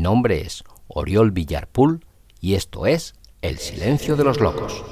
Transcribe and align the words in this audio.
Mi 0.00 0.04
nombre 0.04 0.40
es 0.40 0.64
Oriol 0.88 1.30
Villarpool 1.30 2.06
y 2.40 2.54
esto 2.54 2.86
es 2.86 3.16
El 3.42 3.58
Silencio 3.58 4.16
de 4.16 4.24
los 4.24 4.40
Locos. 4.40 4.82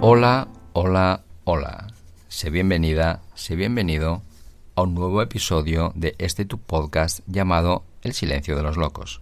Hola, 0.00 0.48
hola, 0.72 1.20
hola. 1.44 1.88
Sé 2.28 2.48
bienvenida, 2.48 3.20
sé 3.34 3.54
bienvenido 3.54 4.22
a 4.76 4.80
un 4.80 4.94
nuevo 4.94 5.20
episodio 5.20 5.92
de 5.94 6.14
este 6.16 6.46
tu 6.46 6.56
podcast 6.56 7.20
llamado 7.26 7.84
El 8.00 8.14
Silencio 8.14 8.56
de 8.56 8.62
los 8.62 8.78
Locos. 8.78 9.20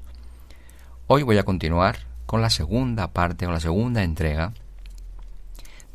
Hoy 1.09 1.25
voy 1.25 1.39
a 1.39 1.43
continuar 1.43 2.07
con 2.27 2.43
la 2.43 2.51
segunda 2.51 3.09
parte, 3.09 3.45
con 3.45 3.55
la 3.55 3.61
segunda 3.61 4.05
entrega 4.05 4.53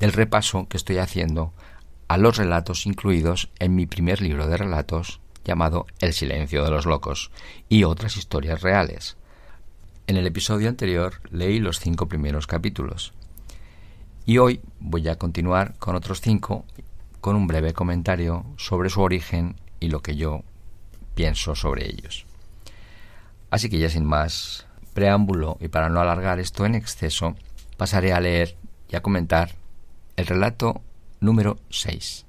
del 0.04 0.12
repaso 0.12 0.68
que 0.68 0.76
estoy 0.76 0.98
haciendo 0.98 1.54
a 2.10 2.18
los 2.18 2.36
relatos 2.36 2.86
incluidos 2.86 3.50
en 3.60 3.74
mi 3.74 3.86
primer 3.86 4.22
libro 4.22 4.48
de 4.48 4.58
relatos 4.58 5.22
llamado 5.46 5.86
El 6.02 6.12
silencio 6.12 6.62
de 6.66 6.72
los 6.72 6.86
locos 6.86 7.32
y 7.70 7.86
otras 7.86 8.18
historias 8.18 8.62
reales. 8.62 9.16
En 10.08 10.18
el 10.18 10.28
episodio 10.28 10.68
anterior 10.68 11.22
leí 11.32 11.60
los 11.60 11.80
cinco 11.80 12.10
primeros 12.10 12.48
capítulos 12.48 13.14
y 14.26 14.40
hoy 14.40 14.60
voy 14.82 15.08
a 15.08 15.18
continuar 15.18 15.76
con 15.80 15.96
otros 15.96 16.20
cinco 16.20 16.66
con 17.22 17.38
un 17.38 17.48
breve 17.48 17.72
comentario 17.72 18.46
sobre 18.58 18.90
su 18.90 19.00
origen 19.00 19.56
y 19.80 19.88
lo 19.88 20.02
que 20.02 20.18
yo 20.18 20.44
pienso 21.16 21.56
sobre 21.56 21.86
ellos. 21.86 22.26
Así 23.52 23.70
que 23.70 23.80
ya 23.80 23.90
sin 23.90 24.04
más 24.04 24.68
preámbulo 24.94 25.56
y 25.62 25.70
para 25.70 25.88
no 25.88 26.02
alargar 26.02 26.42
esto 26.42 26.66
en 26.66 26.76
exceso, 26.76 27.38
pasaré 27.78 28.12
a 28.12 28.20
leer 28.20 28.58
y 28.90 28.98
a 28.98 29.02
comentar 29.02 29.63
el 30.16 30.26
relato 30.26 30.82
número 31.20 31.60
6. 31.70 32.26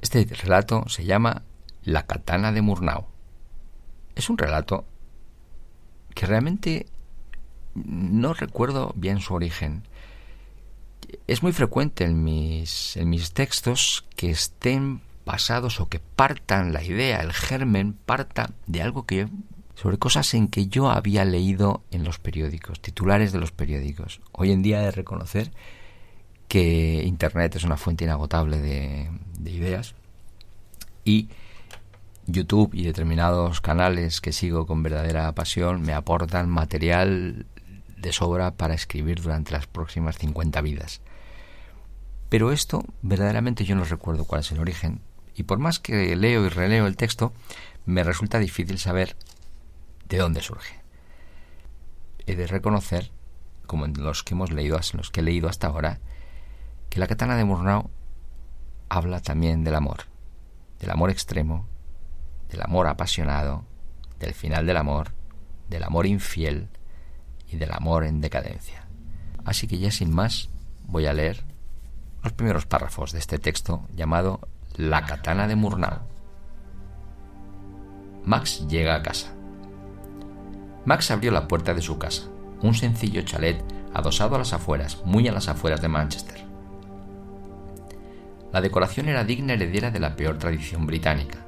Este 0.00 0.24
relato 0.24 0.88
se 0.88 1.04
llama 1.04 1.42
La 1.82 2.06
katana 2.06 2.52
de 2.52 2.62
Murnau. 2.62 3.06
Es 4.14 4.30
un 4.30 4.38
relato 4.38 4.84
que 6.14 6.26
realmente 6.26 6.86
no 7.74 8.34
recuerdo 8.34 8.92
bien 8.96 9.20
su 9.20 9.34
origen. 9.34 9.84
Es 11.26 11.42
muy 11.42 11.52
frecuente 11.52 12.04
en 12.04 12.22
mis, 12.22 12.96
en 12.96 13.08
mis 13.08 13.32
textos 13.32 14.04
que 14.16 14.30
estén 14.30 15.00
basados 15.24 15.80
o 15.80 15.88
que 15.88 16.00
partan 16.00 16.72
la 16.72 16.82
idea, 16.82 17.20
el 17.20 17.32
germen, 17.32 17.92
parta 17.92 18.50
de 18.66 18.82
algo 18.82 19.04
que 19.04 19.28
sobre 19.74 19.98
cosas 19.98 20.34
en 20.34 20.48
que 20.48 20.66
yo 20.66 20.90
había 20.90 21.24
leído 21.24 21.84
en 21.92 22.02
los 22.02 22.18
periódicos, 22.18 22.80
titulares 22.80 23.30
de 23.30 23.38
los 23.38 23.52
periódicos. 23.52 24.20
Hoy 24.32 24.50
en 24.50 24.62
día 24.62 24.80
de 24.80 24.90
reconocer 24.90 25.52
que 26.48 27.02
Internet 27.04 27.56
es 27.56 27.64
una 27.64 27.76
fuente 27.76 28.04
inagotable 28.04 28.58
de, 28.58 29.10
de 29.38 29.50
ideas 29.50 29.94
y 31.04 31.28
YouTube 32.26 32.74
y 32.74 32.84
determinados 32.84 33.60
canales 33.60 34.20
que 34.20 34.32
sigo 34.32 34.66
con 34.66 34.82
verdadera 34.82 35.32
pasión 35.34 35.82
me 35.82 35.94
aportan 35.94 36.48
material 36.48 37.46
de 37.96 38.12
sobra 38.12 38.52
para 38.52 38.74
escribir 38.74 39.20
durante 39.20 39.52
las 39.52 39.66
próximas 39.66 40.18
50 40.18 40.60
vidas. 40.60 41.00
Pero 42.28 42.52
esto 42.52 42.84
verdaderamente 43.02 43.64
yo 43.64 43.74
no 43.74 43.84
recuerdo 43.84 44.24
cuál 44.24 44.42
es 44.42 44.52
el 44.52 44.60
origen 44.60 45.00
y 45.38 45.44
por 45.44 45.58
más 45.58 45.78
que 45.78 46.16
leo 46.16 46.44
y 46.44 46.48
releo 46.48 46.86
el 46.88 46.96
texto, 46.96 47.32
me 47.86 48.02
resulta 48.02 48.40
difícil 48.40 48.78
saber 48.78 49.16
de 50.08 50.18
dónde 50.18 50.42
surge. 50.42 50.80
He 52.26 52.34
de 52.34 52.48
reconocer, 52.48 53.12
como 53.66 53.84
en 53.84 53.94
los 54.02 54.24
que 54.24 54.34
hemos 54.34 54.50
leído, 54.50 54.76
en 54.76 54.98
los 54.98 55.10
que 55.10 55.20
he 55.20 55.22
leído 55.22 55.48
hasta 55.48 55.68
ahora, 55.68 56.00
que 56.90 57.00
la 57.00 57.06
katana 57.06 57.36
de 57.36 57.44
Murnau 57.44 57.90
habla 58.88 59.20
también 59.20 59.64
del 59.64 59.74
amor, 59.74 60.04
del 60.80 60.90
amor 60.90 61.10
extremo, 61.10 61.66
del 62.48 62.62
amor 62.62 62.86
apasionado, 62.86 63.64
del 64.18 64.34
final 64.34 64.66
del 64.66 64.76
amor, 64.76 65.12
del 65.68 65.84
amor 65.84 66.06
infiel 66.06 66.68
y 67.50 67.56
del 67.56 67.72
amor 67.72 68.04
en 68.04 68.20
decadencia. 68.20 68.86
Así 69.44 69.66
que 69.66 69.78
ya 69.78 69.90
sin 69.90 70.14
más 70.14 70.48
voy 70.86 71.06
a 71.06 71.12
leer 71.12 71.44
los 72.22 72.32
primeros 72.32 72.66
párrafos 72.66 73.12
de 73.12 73.18
este 73.18 73.38
texto 73.38 73.86
llamado 73.94 74.40
La 74.76 75.04
katana 75.04 75.46
de 75.46 75.56
Murnau. 75.56 76.00
Max 78.24 78.66
llega 78.68 78.94
a 78.94 79.02
casa. 79.02 79.32
Max 80.84 81.10
abrió 81.10 81.30
la 81.30 81.48
puerta 81.48 81.74
de 81.74 81.82
su 81.82 81.98
casa, 81.98 82.24
un 82.62 82.74
sencillo 82.74 83.22
chalet 83.22 83.62
adosado 83.94 84.36
a 84.36 84.38
las 84.38 84.52
afueras, 84.52 85.02
muy 85.04 85.28
a 85.28 85.32
las 85.32 85.48
afueras 85.48 85.80
de 85.80 85.88
Manchester. 85.88 86.47
La 88.52 88.60
decoración 88.60 89.08
era 89.08 89.24
digna 89.24 89.52
heredera 89.52 89.90
de 89.90 90.00
la 90.00 90.16
peor 90.16 90.38
tradición 90.38 90.86
británica. 90.86 91.38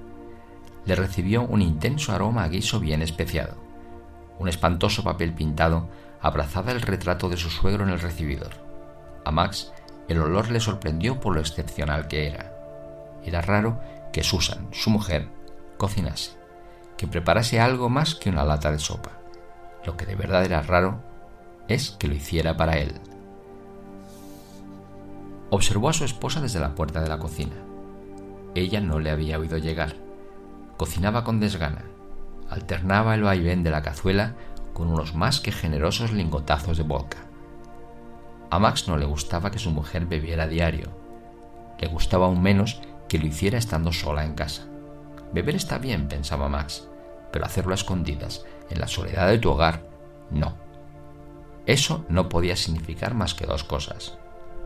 Le 0.85 0.95
recibió 0.95 1.43
un 1.43 1.63
intenso 1.63 2.13
aroma 2.13 2.45
a 2.45 2.49
guiso 2.49 2.81
bien 2.81 3.03
especiado. 3.03 3.57
Un 4.39 4.49
espantoso 4.49 5.03
papel 5.03 5.33
pintado 5.33 5.89
abrazaba 6.21 6.73
el 6.73 6.83
retrato 6.83 7.29
de 7.29 7.37
su 7.37 7.51
suegro 7.51 7.85
en 7.85 7.91
el 7.91 8.01
recibidor. 8.01 8.51
A 9.25 9.31
Max 9.31 9.73
el 10.09 10.21
olor 10.21 10.51
le 10.51 10.59
sorprendió 10.59 11.21
por 11.21 11.35
lo 11.35 11.41
excepcional 11.41 12.09
que 12.09 12.27
era. 12.27 12.53
Era 13.25 13.41
raro 13.43 13.81
que 14.13 14.25
Susan, 14.25 14.69
su 14.73 14.91
mujer, 14.91 15.29
cocinase, 15.77 16.33
que 16.97 17.07
preparase 17.07 17.61
algo 17.61 17.89
más 17.89 18.15
que 18.15 18.29
una 18.29 18.45
lata 18.45 18.73
de 18.73 18.81
sopa. 18.81 19.13
Lo 19.85 19.97
que 19.97 20.07
de 20.07 20.17
verdad 20.17 20.45
era 20.45 20.63
raro 20.63 21.01
es 21.69 21.91
que 21.93 22.09
lo 22.09 22.15
hiciera 22.15 22.57
para 22.57 22.79
él. 22.79 23.01
Observó 25.51 25.89
a 25.89 25.93
su 25.93 26.05
esposa 26.05 26.41
desde 26.41 26.61
la 26.61 26.77
puerta 26.77 27.01
de 27.01 27.09
la 27.09 27.19
cocina. 27.19 27.57
Ella 28.55 28.81
no 28.81 29.01
le 29.01 29.11
había 29.11 29.39
oído 29.39 29.59
llegar. 29.59 29.97
Cocinaba 30.77 31.25
con 31.25 31.41
desgana. 31.41 31.85
Alternaba 32.49 33.15
el 33.15 33.23
vaivén 33.23 33.65
de 33.65 33.71
la 33.71 33.83
cazuela 33.83 34.37
con 34.73 34.89
unos 34.89 35.15
más 35.15 35.41
que 35.41 35.51
generosos 35.51 36.13
lingotazos 36.13 36.77
de 36.79 36.85
vodka. 36.85 37.19
A 38.51 38.59
Max 38.61 38.87
no 38.87 38.97
le 38.97 39.07
gustaba 39.07 39.51
que 39.51 39.59
su 39.59 39.73
mujer 39.73 40.07
bebiera 40.07 40.45
a 40.45 40.49
diario. 40.49 40.91
Le 41.81 41.89
gustaba 41.89 42.27
aún 42.27 42.43
menos 42.43 42.81
que 43.09 43.19
lo 43.19 43.27
hiciera 43.27 43.59
estando 43.59 43.93
sola 43.93 44.25
en 44.25 44.35
casa. 44.35 44.67
Beber 45.33 45.57
está 45.57 45.79
bien, 45.79 46.07
pensaba 46.07 46.49
Max, 46.49 46.89
pero 47.33 47.45
hacerlo 47.45 47.73
a 47.73 47.75
escondidas, 47.75 48.45
en 48.71 48.81
la 48.81 48.87
soledad 48.87 49.29
de 49.29 49.39
tu 49.39 49.51
hogar, 49.51 49.83
no. 50.31 50.55
Eso 51.67 52.05
no 52.09 52.29
podía 52.29 52.57
significar 52.57 53.15
más 53.15 53.35
que 53.35 53.47
dos 53.47 53.65
cosas, 53.65 54.19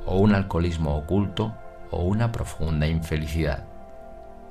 o 0.06 0.18
un 0.18 0.34
alcoholismo 0.34 0.96
oculto 0.96 1.54
o 1.90 2.02
una 2.02 2.32
profunda 2.32 2.86
infelicidad. 2.86 3.64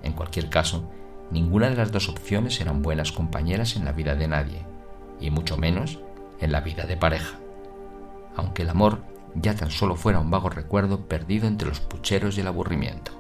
En 0.02 0.14
cualquier 0.14 0.50
caso, 0.50 0.90
ninguna 1.32 1.70
de 1.70 1.76
las 1.76 1.92
dos 1.92 2.10
opciones 2.10 2.60
eran 2.62 2.82
buenas 2.82 3.12
compañeras 3.12 3.76
en 3.76 3.86
la 3.86 3.92
vida 3.92 4.16
de 4.16 4.28
nadie, 4.28 4.66
y 5.20 5.32
mucho 5.32 5.58
menos 5.58 6.00
en 6.40 6.52
la 6.52 6.62
vida 6.62 6.86
de 6.86 6.98
pareja. 6.98 7.38
Aunque 8.36 8.64
el 8.64 8.70
amor 8.70 9.00
ya 9.36 9.56
tan 9.56 9.72
solo 9.72 9.96
fuera 9.96 10.20
un 10.20 10.30
vago 10.30 10.50
recuerdo 10.50 11.08
perdido 11.08 11.48
entre 11.48 11.68
los 11.68 11.80
pucheros 11.80 12.38
y 12.38 12.42
el 12.42 12.48
aburrimiento. 12.48 13.12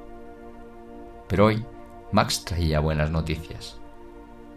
Pero 1.27 1.45
hoy 1.45 1.65
Max 2.11 2.45
traía 2.45 2.79
buenas 2.79 3.09
noticias. 3.09 3.77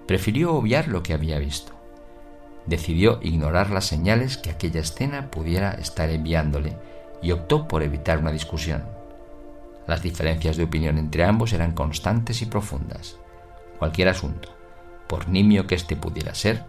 Prefirió 0.07 0.55
obviar 0.55 0.89
lo 0.89 1.03
que 1.03 1.15
había 1.15 1.39
visto. 1.39 1.73
Decidió 2.67 3.21
ignorar 3.23 3.71
las 3.71 3.87
señales 3.87 4.37
que 4.37 4.51
aquella 4.51 4.81
escena 4.81 5.31
pudiera 5.31 5.73
estar 5.73 6.11
enviándole 6.11 6.77
y 7.23 7.33
optó 7.33 7.67
por 7.69 7.83
evitar 7.83 8.19
una 8.19 8.33
discusión. 8.33 8.85
Las 9.87 10.03
diferencias 10.03 10.57
de 10.57 10.65
opinión 10.65 10.99
entre 10.99 11.25
ambos 11.25 11.53
eran 11.53 11.73
constantes 11.73 12.43
y 12.43 12.47
profundas. 12.47 13.17
Cualquier 13.79 14.09
asunto, 14.09 14.49
por 15.07 15.29
nimio 15.29 15.67
que 15.67 15.77
éste 15.77 15.97
pudiera 15.97 16.35
ser, 16.35 16.65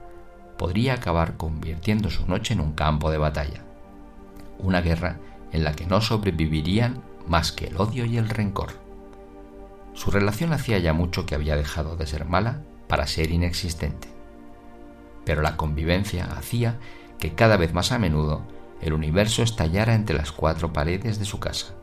podría 0.57 0.93
acabar 0.93 1.37
convirtiendo 1.37 2.09
su 2.09 2.27
noche 2.27 2.53
en 2.53 2.61
un 2.61 2.73
campo 2.73 3.11
de 3.11 3.17
batalla. 3.17 3.63
Una 4.59 4.81
guerra 4.81 5.17
en 5.51 5.63
la 5.63 5.73
que 5.73 5.85
no 5.85 6.01
sobrevivirían 6.01 7.01
más 7.27 7.51
que 7.51 7.67
el 7.67 7.77
odio 7.77 8.05
y 8.05 8.17
el 8.17 8.29
rencor. 8.29 8.73
Su 9.93 10.11
relación 10.11 10.53
hacía 10.53 10.77
ya 10.77 10.93
mucho 10.93 11.25
que 11.25 11.35
había 11.35 11.55
dejado 11.55 11.95
de 11.95 12.05
ser 12.05 12.25
mala 12.25 12.61
para 12.87 13.07
ser 13.07 13.31
inexistente. 13.31 14.07
Pero 15.25 15.41
la 15.41 15.57
convivencia 15.57 16.25
hacía 16.25 16.77
que 17.19 17.33
cada 17.33 17.57
vez 17.57 17.73
más 17.73 17.91
a 17.91 17.99
menudo 17.99 18.43
el 18.81 18.93
universo 18.93 19.43
estallara 19.43 19.95
entre 19.95 20.15
las 20.15 20.31
cuatro 20.31 20.73
paredes 20.73 21.19
de 21.19 21.25
su 21.25 21.39
casa. 21.39 21.73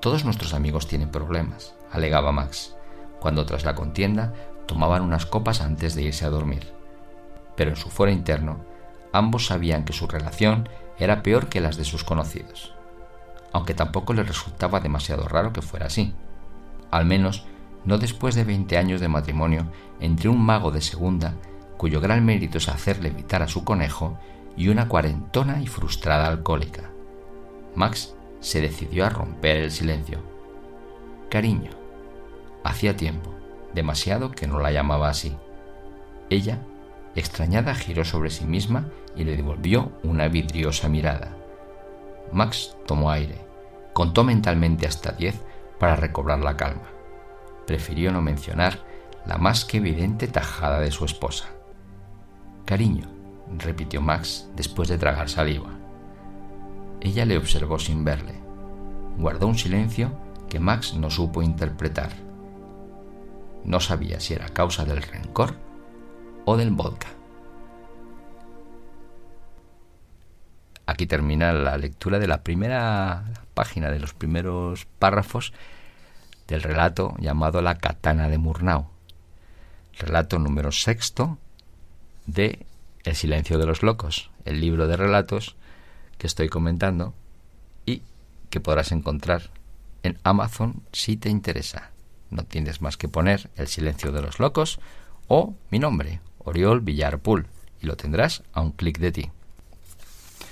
Todos 0.00 0.24
nuestros 0.24 0.54
amigos 0.54 0.88
tienen 0.88 1.10
problemas, 1.10 1.74
alegaba 1.90 2.32
Max, 2.32 2.74
cuando 3.20 3.46
tras 3.46 3.64
la 3.64 3.74
contienda 3.74 4.32
tomaban 4.66 5.02
unas 5.02 5.26
copas 5.26 5.60
antes 5.60 5.94
de 5.94 6.02
irse 6.02 6.24
a 6.24 6.30
dormir. 6.30 6.72
Pero 7.56 7.70
en 7.70 7.76
su 7.76 7.88
fuero 7.88 8.12
interno, 8.12 8.64
ambos 9.12 9.46
sabían 9.46 9.84
que 9.84 9.92
su 9.92 10.06
relación 10.06 10.68
era 10.98 11.22
peor 11.22 11.48
que 11.48 11.60
las 11.60 11.76
de 11.76 11.84
sus 11.84 12.04
conocidos, 12.04 12.74
aunque 13.52 13.74
tampoco 13.74 14.12
les 14.12 14.26
resultaba 14.26 14.80
demasiado 14.80 15.28
raro 15.28 15.52
que 15.52 15.62
fuera 15.62 15.86
así. 15.86 16.14
Al 16.90 17.06
menos 17.06 17.46
no 17.84 17.98
después 17.98 18.34
de 18.34 18.44
20 18.44 18.78
años 18.78 19.00
de 19.00 19.08
matrimonio 19.08 19.66
entre 20.00 20.28
un 20.28 20.40
mago 20.40 20.70
de 20.70 20.80
segunda, 20.80 21.34
cuyo 21.76 22.00
gran 22.00 22.24
mérito 22.24 22.58
es 22.58 22.68
hacerle 22.68 23.08
evitar 23.08 23.42
a 23.42 23.48
su 23.48 23.64
conejo, 23.64 24.18
y 24.56 24.68
una 24.68 24.88
cuarentona 24.88 25.60
y 25.60 25.66
frustrada 25.66 26.28
alcohólica. 26.28 26.90
Max 27.74 28.14
se 28.40 28.60
decidió 28.60 29.06
a 29.06 29.10
romper 29.10 29.56
el 29.58 29.70
silencio. 29.70 30.18
Cariño. 31.30 31.70
Hacía 32.64 32.96
tiempo, 32.96 33.34
demasiado 33.74 34.30
que 34.30 34.46
no 34.46 34.60
la 34.60 34.70
llamaba 34.70 35.08
así. 35.08 35.34
Ella, 36.30 36.60
extrañada, 37.14 37.74
giró 37.74 38.04
sobre 38.04 38.30
sí 38.30 38.44
misma 38.44 38.86
y 39.16 39.24
le 39.24 39.36
devolvió 39.36 39.92
una 40.02 40.28
vidriosa 40.28 40.88
mirada. 40.88 41.36
Max 42.32 42.76
tomó 42.86 43.10
aire, 43.10 43.38
contó 43.92 44.24
mentalmente 44.24 44.86
hasta 44.86 45.12
diez 45.12 45.40
para 45.78 45.96
recobrar 45.96 46.40
la 46.40 46.56
calma. 46.56 46.88
Prefirió 47.66 48.12
no 48.12 48.22
mencionar 48.22 48.78
la 49.26 49.38
más 49.38 49.64
que 49.64 49.78
evidente 49.78 50.26
tajada 50.26 50.80
de 50.80 50.90
su 50.90 51.04
esposa. 51.04 51.48
Cariño, 52.64 53.11
repitió 53.58 54.00
Max 54.00 54.48
después 54.56 54.88
de 54.88 54.98
tragar 54.98 55.28
saliva. 55.28 55.70
Ella 57.00 57.26
le 57.26 57.36
observó 57.36 57.78
sin 57.78 58.04
verle. 58.04 58.34
Guardó 59.18 59.46
un 59.46 59.58
silencio 59.58 60.12
que 60.48 60.60
Max 60.60 60.94
no 60.94 61.10
supo 61.10 61.42
interpretar. 61.42 62.10
No 63.64 63.80
sabía 63.80 64.20
si 64.20 64.34
era 64.34 64.48
causa 64.48 64.84
del 64.84 65.02
rencor 65.02 65.54
o 66.44 66.56
del 66.56 66.70
vodka. 66.70 67.08
Aquí 70.86 71.06
termina 71.06 71.52
la 71.52 71.76
lectura 71.76 72.18
de 72.18 72.26
la 72.26 72.42
primera 72.42 73.24
página, 73.54 73.90
de 73.90 74.00
los 74.00 74.14
primeros 74.14 74.86
párrafos 74.98 75.52
del 76.48 76.62
relato 76.62 77.14
llamado 77.18 77.62
La 77.62 77.78
Katana 77.78 78.28
de 78.28 78.38
Murnau. 78.38 78.88
Relato 79.98 80.38
número 80.38 80.72
sexto 80.72 81.38
de 82.26 82.66
El 83.04 83.16
silencio 83.16 83.58
de 83.58 83.66
los 83.66 83.82
locos, 83.82 84.30
el 84.44 84.60
libro 84.60 84.86
de 84.86 84.96
relatos 84.96 85.56
que 86.18 86.26
estoy 86.26 86.48
comentando 86.48 87.14
y 87.84 88.02
que 88.50 88.60
podrás 88.60 88.92
encontrar 88.92 89.50
en 90.02 90.18
Amazon 90.22 90.82
si 90.92 91.16
te 91.16 91.28
interesa. 91.28 91.90
No 92.30 92.44
tienes 92.44 92.80
más 92.80 92.96
que 92.96 93.08
poner 93.08 93.50
El 93.56 93.68
silencio 93.68 94.12
de 94.12 94.22
los 94.22 94.38
locos 94.38 94.78
o 95.28 95.54
mi 95.70 95.78
nombre, 95.78 96.20
Oriol 96.38 96.80
Villarpool, 96.80 97.46
y 97.80 97.86
lo 97.86 97.96
tendrás 97.96 98.42
a 98.52 98.60
un 98.60 98.72
clic 98.72 98.98
de 98.98 99.12
ti. 99.12 99.30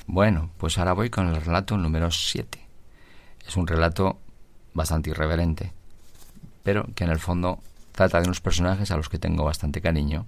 Bueno, 0.06 0.50
pues 0.58 0.78
ahora 0.78 0.92
voy 0.92 1.10
con 1.10 1.28
el 1.28 1.40
relato 1.40 1.76
número 1.76 2.10
7. 2.10 2.58
Es 3.46 3.56
un 3.56 3.66
relato 3.66 4.18
bastante 4.74 5.10
irreverente, 5.10 5.72
pero 6.62 6.86
que 6.94 7.04
en 7.04 7.10
el 7.10 7.20
fondo 7.20 7.60
trata 7.92 8.18
de 8.18 8.24
unos 8.24 8.40
personajes 8.40 8.90
a 8.90 8.96
los 8.96 9.08
que 9.08 9.18
tengo 9.18 9.44
bastante 9.44 9.80
cariño 9.80 10.26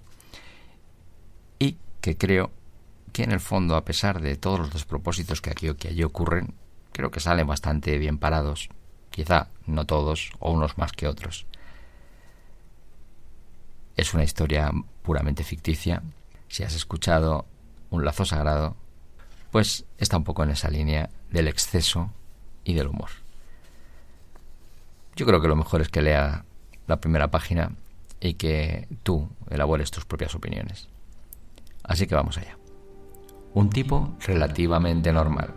que 2.03 2.19
creo 2.19 2.51
que 3.13 3.23
en 3.23 3.33
el 3.33 3.41
fondo, 3.41 3.77
a 3.77 3.85
pesar 3.85 4.21
de 4.21 4.37
todos 4.37 4.59
los 4.59 4.73
despropósitos 4.73 5.41
que 5.41 5.51
aquí 5.51 5.73
que 5.75 5.89
allí 5.89 6.03
ocurren, 6.03 6.55
creo 6.93 7.11
que 7.11 7.21
salen 7.21 7.47
bastante 7.47 7.97
bien 7.97 8.19
parados. 8.19 8.69
Quizá 9.11 9.49
no 9.67 9.87
todos, 9.87 10.33
o 10.39 10.53
unos 10.53 10.77
más 10.77 10.93
que 10.93 11.07
otros. 11.07 11.47
Es 13.97 14.15
una 14.15 14.25
historia 14.25 14.71
puramente 15.03 15.45
ficticia. 15.45 16.03
Si 16.49 16.63
has 16.63 16.75
escuchado 16.75 17.47
Un 17.91 18.07
lazo 18.07 18.25
sagrado, 18.25 18.75
pues 19.51 19.85
está 19.99 20.17
un 20.17 20.25
poco 20.25 20.43
en 20.43 20.51
esa 20.51 20.71
línea 20.71 21.11
del 21.31 21.47
exceso 21.47 22.11
y 22.65 22.73
del 22.73 22.87
humor. 22.87 23.11
Yo 25.15 25.27
creo 25.27 25.43
que 25.43 25.49
lo 25.49 25.57
mejor 25.57 25.83
es 25.83 25.91
que 25.91 26.01
lea 26.01 26.47
la 26.87 27.01
primera 27.03 27.31
página 27.31 27.73
y 28.19 28.35
que 28.35 28.89
tú 29.03 29.29
elabores 29.51 29.91
tus 29.91 30.07
propias 30.07 30.35
opiniones. 30.35 30.89
Así 31.85 32.07
que 32.07 32.15
vamos 32.15 32.39
allá. 32.39 32.59
Un 33.55 33.71
tipo 33.71 34.15
relativamente 34.25 35.13
normal. 35.13 35.55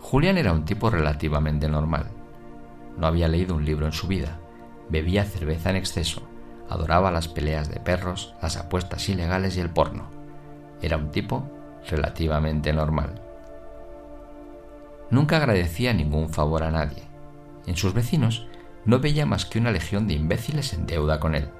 Julián 0.00 0.38
era 0.38 0.52
un 0.52 0.64
tipo 0.64 0.90
relativamente 0.90 1.68
normal. 1.68 2.10
No 2.98 3.06
había 3.06 3.28
leído 3.28 3.54
un 3.54 3.64
libro 3.64 3.86
en 3.86 3.92
su 3.92 4.06
vida, 4.06 4.38
bebía 4.88 5.24
cerveza 5.24 5.70
en 5.70 5.76
exceso, 5.76 6.22
adoraba 6.68 7.10
las 7.10 7.28
peleas 7.28 7.70
de 7.70 7.80
perros, 7.80 8.34
las 8.42 8.56
apuestas 8.56 9.08
ilegales 9.08 9.56
y 9.56 9.60
el 9.60 9.70
porno. 9.70 10.08
Era 10.82 10.96
un 10.96 11.10
tipo 11.10 11.48
relativamente 11.88 12.72
normal. 12.72 13.20
Nunca 15.10 15.36
agradecía 15.36 15.92
ningún 15.92 16.28
favor 16.28 16.62
a 16.62 16.70
nadie. 16.70 17.02
En 17.66 17.76
sus 17.76 17.94
vecinos 17.94 18.46
no 18.84 18.98
veía 19.00 19.26
más 19.26 19.44
que 19.44 19.58
una 19.58 19.70
legión 19.70 20.06
de 20.06 20.14
imbéciles 20.14 20.72
en 20.72 20.86
deuda 20.86 21.20
con 21.20 21.34
él. 21.34 21.50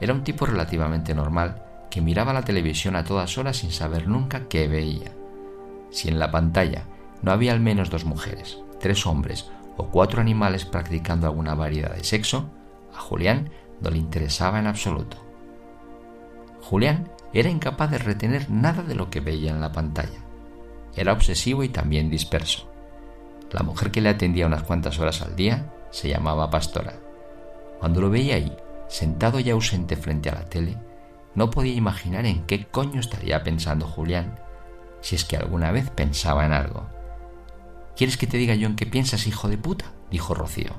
Era 0.00 0.12
un 0.12 0.24
tipo 0.24 0.46
relativamente 0.46 1.14
normal 1.14 1.62
que 1.90 2.00
miraba 2.00 2.32
la 2.32 2.42
televisión 2.42 2.96
a 2.96 3.04
todas 3.04 3.38
horas 3.38 3.58
sin 3.58 3.70
saber 3.70 4.08
nunca 4.08 4.48
qué 4.48 4.68
veía. 4.68 5.12
Si 5.90 6.08
en 6.08 6.18
la 6.18 6.30
pantalla 6.30 6.84
no 7.22 7.32
había 7.32 7.52
al 7.52 7.60
menos 7.60 7.90
dos 7.90 8.04
mujeres, 8.04 8.58
tres 8.80 9.06
hombres 9.06 9.50
o 9.76 9.86
cuatro 9.86 10.20
animales 10.20 10.64
practicando 10.64 11.26
alguna 11.26 11.54
variedad 11.54 11.94
de 11.94 12.04
sexo, 12.04 12.50
a 12.94 13.00
Julián 13.00 13.50
no 13.80 13.90
le 13.90 13.98
interesaba 13.98 14.58
en 14.58 14.66
absoluto. 14.66 15.16
Julián 16.60 17.10
era 17.32 17.48
incapaz 17.48 17.90
de 17.90 17.98
retener 17.98 18.50
nada 18.50 18.82
de 18.82 18.94
lo 18.94 19.10
que 19.10 19.20
veía 19.20 19.50
en 19.50 19.60
la 19.60 19.72
pantalla. 19.72 20.18
Era 20.96 21.12
obsesivo 21.12 21.62
y 21.62 21.68
también 21.68 22.10
disperso. 22.10 22.68
La 23.50 23.62
mujer 23.62 23.90
que 23.90 24.00
le 24.00 24.08
atendía 24.08 24.46
unas 24.46 24.64
cuantas 24.64 24.98
horas 24.98 25.22
al 25.22 25.36
día 25.36 25.72
se 25.90 26.08
llamaba 26.08 26.50
Pastora. 26.50 26.94
Cuando 27.78 28.00
lo 28.00 28.10
veía 28.10 28.34
ahí, 28.34 28.54
sentado 28.88 29.40
y 29.40 29.48
ausente 29.50 29.96
frente 29.96 30.28
a 30.28 30.34
la 30.34 30.44
tele, 30.44 30.76
no 31.38 31.50
podía 31.50 31.74
imaginar 31.74 32.26
en 32.26 32.44
qué 32.46 32.66
coño 32.66 32.98
estaría 32.98 33.44
pensando 33.44 33.86
Julián, 33.86 34.40
si 35.00 35.14
es 35.14 35.24
que 35.24 35.36
alguna 35.36 35.70
vez 35.70 35.88
pensaba 35.88 36.44
en 36.44 36.52
algo. 36.52 36.88
¿Quieres 37.96 38.16
que 38.16 38.26
te 38.26 38.38
diga 38.38 38.56
yo 38.56 38.66
en 38.66 38.74
qué 38.74 38.86
piensas, 38.86 39.28
hijo 39.28 39.48
de 39.48 39.56
puta? 39.56 39.84
dijo 40.10 40.34
Rocío. 40.34 40.72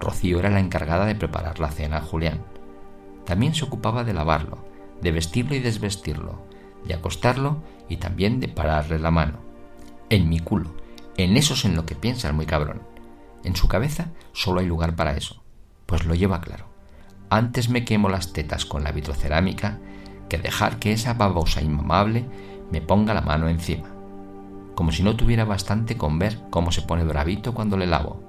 Rocío 0.00 0.40
era 0.40 0.50
la 0.50 0.58
encargada 0.58 1.06
de 1.06 1.14
preparar 1.14 1.60
la 1.60 1.70
cena 1.70 1.98
a 1.98 2.00
Julián. 2.00 2.44
También 3.24 3.54
se 3.54 3.64
ocupaba 3.64 4.02
de 4.02 4.14
lavarlo, 4.14 4.66
de 5.00 5.12
vestirlo 5.12 5.54
y 5.54 5.60
desvestirlo, 5.60 6.44
de 6.84 6.94
acostarlo 6.94 7.62
y 7.88 7.98
también 7.98 8.40
de 8.40 8.48
pararle 8.48 8.98
la 8.98 9.12
mano. 9.12 9.38
En 10.10 10.28
mi 10.28 10.40
culo, 10.40 10.74
en 11.16 11.36
eso 11.36 11.54
es 11.54 11.64
en 11.64 11.76
lo 11.76 11.86
que 11.86 11.94
piensas, 11.94 12.34
muy 12.34 12.46
cabrón. 12.46 12.82
En 13.44 13.54
su 13.54 13.68
cabeza 13.68 14.08
solo 14.32 14.58
hay 14.58 14.66
lugar 14.66 14.96
para 14.96 15.16
eso, 15.16 15.40
pues 15.86 16.04
lo 16.04 16.16
lleva 16.16 16.40
claro. 16.40 16.71
Antes 17.32 17.70
me 17.70 17.86
quemo 17.86 18.10
las 18.10 18.34
tetas 18.34 18.66
con 18.66 18.84
la 18.84 18.92
vitrocerámica 18.92 19.78
que 20.28 20.36
dejar 20.36 20.78
que 20.78 20.92
esa 20.92 21.14
babosa 21.14 21.62
inmamable 21.62 22.26
me 22.70 22.82
ponga 22.82 23.14
la 23.14 23.22
mano 23.22 23.48
encima. 23.48 23.88
Como 24.74 24.92
si 24.92 25.02
no 25.02 25.16
tuviera 25.16 25.46
bastante 25.46 25.96
con 25.96 26.18
ver 26.18 26.38
cómo 26.50 26.72
se 26.72 26.82
pone 26.82 27.04
bravito 27.04 27.54
cuando 27.54 27.78
le 27.78 27.86
lavo. 27.86 28.22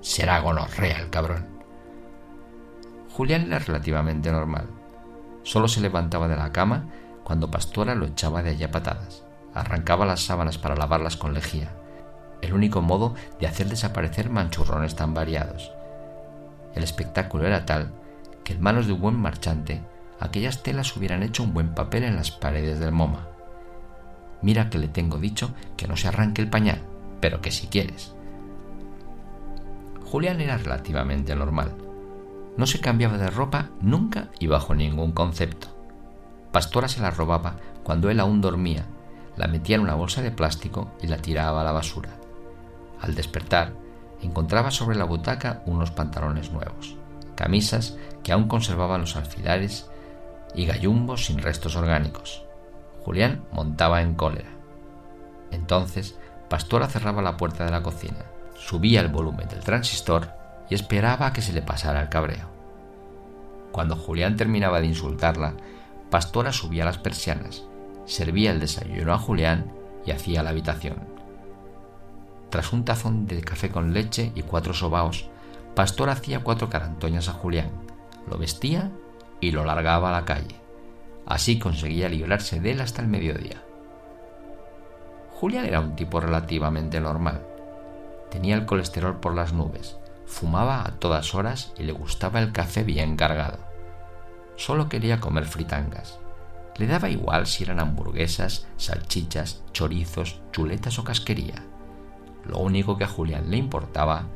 Será 0.00 0.40
gonorrea 0.40 0.98
el 0.98 1.08
cabrón. 1.08 1.46
Julián 3.12 3.46
era 3.46 3.60
relativamente 3.60 4.32
normal. 4.32 4.66
Solo 5.44 5.68
se 5.68 5.80
levantaba 5.80 6.26
de 6.26 6.34
la 6.34 6.50
cama 6.50 6.86
cuando 7.22 7.52
Pastora 7.52 7.94
lo 7.94 8.06
echaba 8.06 8.42
de 8.42 8.50
allá 8.50 8.72
patadas. 8.72 9.22
Arrancaba 9.54 10.04
las 10.04 10.22
sábanas 10.24 10.58
para 10.58 10.74
lavarlas 10.74 11.16
con 11.16 11.32
lejía 11.32 11.70
el 12.42 12.52
único 12.52 12.82
modo 12.82 13.14
de 13.38 13.46
hacer 13.46 13.68
desaparecer 13.68 14.30
manchurrones 14.30 14.96
tan 14.96 15.14
variados. 15.14 15.72
El 16.74 16.82
espectáculo 16.82 17.46
era 17.46 17.64
tal 17.64 17.92
que 18.48 18.54
en 18.54 18.62
manos 18.62 18.86
de 18.86 18.94
un 18.94 19.02
buen 19.02 19.14
marchante 19.14 19.82
aquellas 20.20 20.62
telas 20.62 20.96
hubieran 20.96 21.22
hecho 21.22 21.42
un 21.42 21.52
buen 21.52 21.74
papel 21.74 22.02
en 22.04 22.16
las 22.16 22.30
paredes 22.30 22.80
del 22.80 22.92
MoMA. 22.92 23.28
Mira 24.40 24.70
que 24.70 24.78
le 24.78 24.88
tengo 24.88 25.18
dicho 25.18 25.54
que 25.76 25.86
no 25.86 25.98
se 25.98 26.08
arranque 26.08 26.40
el 26.40 26.48
pañal, 26.48 26.80
pero 27.20 27.42
que 27.42 27.50
si 27.50 27.66
quieres. 27.66 28.14
Julián 30.06 30.40
era 30.40 30.56
relativamente 30.56 31.36
normal. 31.36 31.74
No 32.56 32.66
se 32.66 32.80
cambiaba 32.80 33.18
de 33.18 33.28
ropa 33.28 33.68
nunca 33.82 34.30
y 34.38 34.46
bajo 34.46 34.74
ningún 34.74 35.12
concepto. 35.12 35.68
Pastora 36.50 36.88
se 36.88 37.02
la 37.02 37.10
robaba 37.10 37.56
cuando 37.82 38.08
él 38.08 38.18
aún 38.18 38.40
dormía, 38.40 38.86
la 39.36 39.46
metía 39.46 39.76
en 39.76 39.82
una 39.82 39.94
bolsa 39.94 40.22
de 40.22 40.30
plástico 40.30 40.90
y 41.02 41.08
la 41.08 41.18
tiraba 41.18 41.60
a 41.60 41.64
la 41.64 41.72
basura. 41.72 42.16
Al 42.98 43.14
despertar, 43.14 43.74
encontraba 44.22 44.70
sobre 44.70 44.96
la 44.96 45.04
butaca 45.04 45.62
unos 45.66 45.90
pantalones 45.90 46.50
nuevos, 46.50 46.96
camisas 47.34 47.98
que 48.28 48.34
aún 48.34 48.46
conservaban 48.46 49.00
los 49.00 49.16
alfilares 49.16 49.88
y 50.54 50.66
gallumbos 50.66 51.24
sin 51.24 51.38
restos 51.38 51.76
orgánicos. 51.76 52.44
Julián 53.02 53.46
montaba 53.52 54.02
en 54.02 54.12
cólera. 54.16 54.50
Entonces, 55.50 56.18
Pastora 56.50 56.88
cerraba 56.88 57.22
la 57.22 57.38
puerta 57.38 57.64
de 57.64 57.70
la 57.70 57.82
cocina, 57.82 58.26
subía 58.54 59.00
el 59.00 59.08
volumen 59.08 59.48
del 59.48 59.60
transistor 59.60 60.28
y 60.68 60.74
esperaba 60.74 61.28
a 61.28 61.32
que 61.32 61.40
se 61.40 61.54
le 61.54 61.62
pasara 61.62 62.02
el 62.02 62.10
cabreo. 62.10 62.50
Cuando 63.72 63.96
Julián 63.96 64.36
terminaba 64.36 64.82
de 64.82 64.88
insultarla, 64.88 65.54
Pastora 66.10 66.52
subía 66.52 66.84
las 66.84 66.98
persianas, 66.98 67.64
servía 68.04 68.50
el 68.50 68.60
desayuno 68.60 69.14
a 69.14 69.18
Julián 69.18 69.72
y 70.04 70.10
hacía 70.10 70.42
la 70.42 70.50
habitación. 70.50 70.98
Tras 72.50 72.74
un 72.74 72.84
tazón 72.84 73.26
de 73.26 73.40
café 73.40 73.70
con 73.70 73.94
leche 73.94 74.32
y 74.34 74.42
cuatro 74.42 74.74
sobaos, 74.74 75.30
Pastor 75.74 76.10
hacía 76.10 76.40
cuatro 76.40 76.68
carantoñas 76.68 77.30
a 77.30 77.32
Julián, 77.32 77.87
lo 78.28 78.38
vestía 78.38 78.92
y 79.40 79.50
lo 79.50 79.64
largaba 79.64 80.10
a 80.10 80.20
la 80.20 80.24
calle. 80.24 80.56
Así 81.26 81.58
conseguía 81.58 82.08
librarse 82.08 82.60
de 82.60 82.72
él 82.72 82.80
hasta 82.80 83.02
el 83.02 83.08
mediodía. 83.08 83.62
Julián 85.32 85.66
era 85.66 85.80
un 85.80 85.94
tipo 85.94 86.20
relativamente 86.20 87.00
normal. 87.00 87.46
Tenía 88.30 88.56
el 88.56 88.66
colesterol 88.66 89.20
por 89.20 89.34
las 89.34 89.52
nubes, 89.52 89.96
fumaba 90.26 90.82
a 90.82 90.92
todas 90.98 91.34
horas 91.34 91.72
y 91.78 91.84
le 91.84 91.92
gustaba 91.92 92.40
el 92.40 92.52
café 92.52 92.82
bien 92.82 93.16
cargado. 93.16 93.58
Solo 94.56 94.88
quería 94.88 95.20
comer 95.20 95.44
fritangas. 95.44 96.18
Le 96.76 96.86
daba 96.86 97.08
igual 97.08 97.46
si 97.46 97.64
eran 97.64 97.80
hamburguesas, 97.80 98.66
salchichas, 98.76 99.62
chorizos, 99.72 100.40
chuletas 100.52 100.98
o 100.98 101.04
casquería. 101.04 101.64
Lo 102.44 102.58
único 102.58 102.96
que 102.96 103.04
a 103.04 103.08
Julián 103.08 103.50
le 103.50 103.56
importaba 103.56 104.26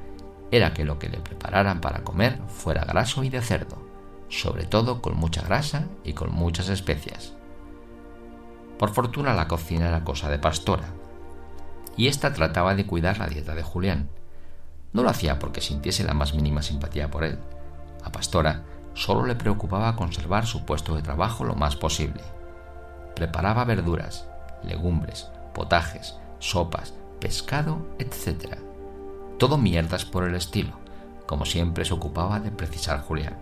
era 0.53 0.75
que 0.75 0.85
lo 0.85 0.99
que 0.99 1.09
le 1.09 1.19
prepararan 1.19 1.81
para 1.81 2.05
comer 2.05 2.39
fuera 2.47 2.85
graso 2.85 3.25
y 3.25 3.31
de 3.31 3.41
cerdo, 3.41 3.79
sobre 4.29 4.67
todo 4.67 5.03
con 5.03 5.17
mucha 5.17 5.43
grasa 5.43 5.89
y 6.05 6.13
con 6.13 6.31
muchas 6.31 6.69
especias. 6.69 7.33
Por 8.79 8.91
fortuna 8.91 9.35
la 9.35 9.49
cocina 9.49 9.89
era 9.89 10.05
cosa 10.05 10.29
de 10.29 10.39
pastora, 10.39 10.89
y 11.97 12.09
ésta 12.09 12.33
trataba 12.33 12.75
de 12.75 12.87
cuidar 12.87 13.19
la 13.19 13.27
dieta 13.27 13.55
de 13.55 13.63
Julián. 13.63 14.11
No 14.93 15.03
lo 15.03 15.09
hacía 15.09 15.39
porque 15.39 15.63
sintiese 15.63 16.05
la 16.05 16.15
más 16.15 16.35
mínima 16.35 16.63
simpatía 16.63 17.11
por 17.11 17.25
él. 17.25 17.39
A 18.05 18.13
Pastora 18.13 18.65
solo 18.95 19.25
le 19.25 19.37
preocupaba 19.37 19.97
conservar 19.97 20.47
su 20.47 20.67
puesto 20.67 20.95
de 20.95 21.03
trabajo 21.03 21.45
lo 21.45 21.55
más 21.55 21.77
posible. 21.77 22.23
Preparaba 23.17 23.65
verduras, 23.65 24.27
legumbres, 24.63 25.29
potajes, 25.55 26.17
sopas, 26.41 26.95
pescado, 27.21 27.87
etc. 27.99 28.59
Todo 29.43 29.59
mierdas 29.59 30.05
por 30.05 30.23
el 30.23 30.37
estilo, 30.37 30.71
como 31.27 31.47
siempre 31.47 31.85
se 31.85 31.93
ocupaba 31.93 32.39
de 32.39 32.53
precisar 32.53 33.01
Julián. 33.01 33.41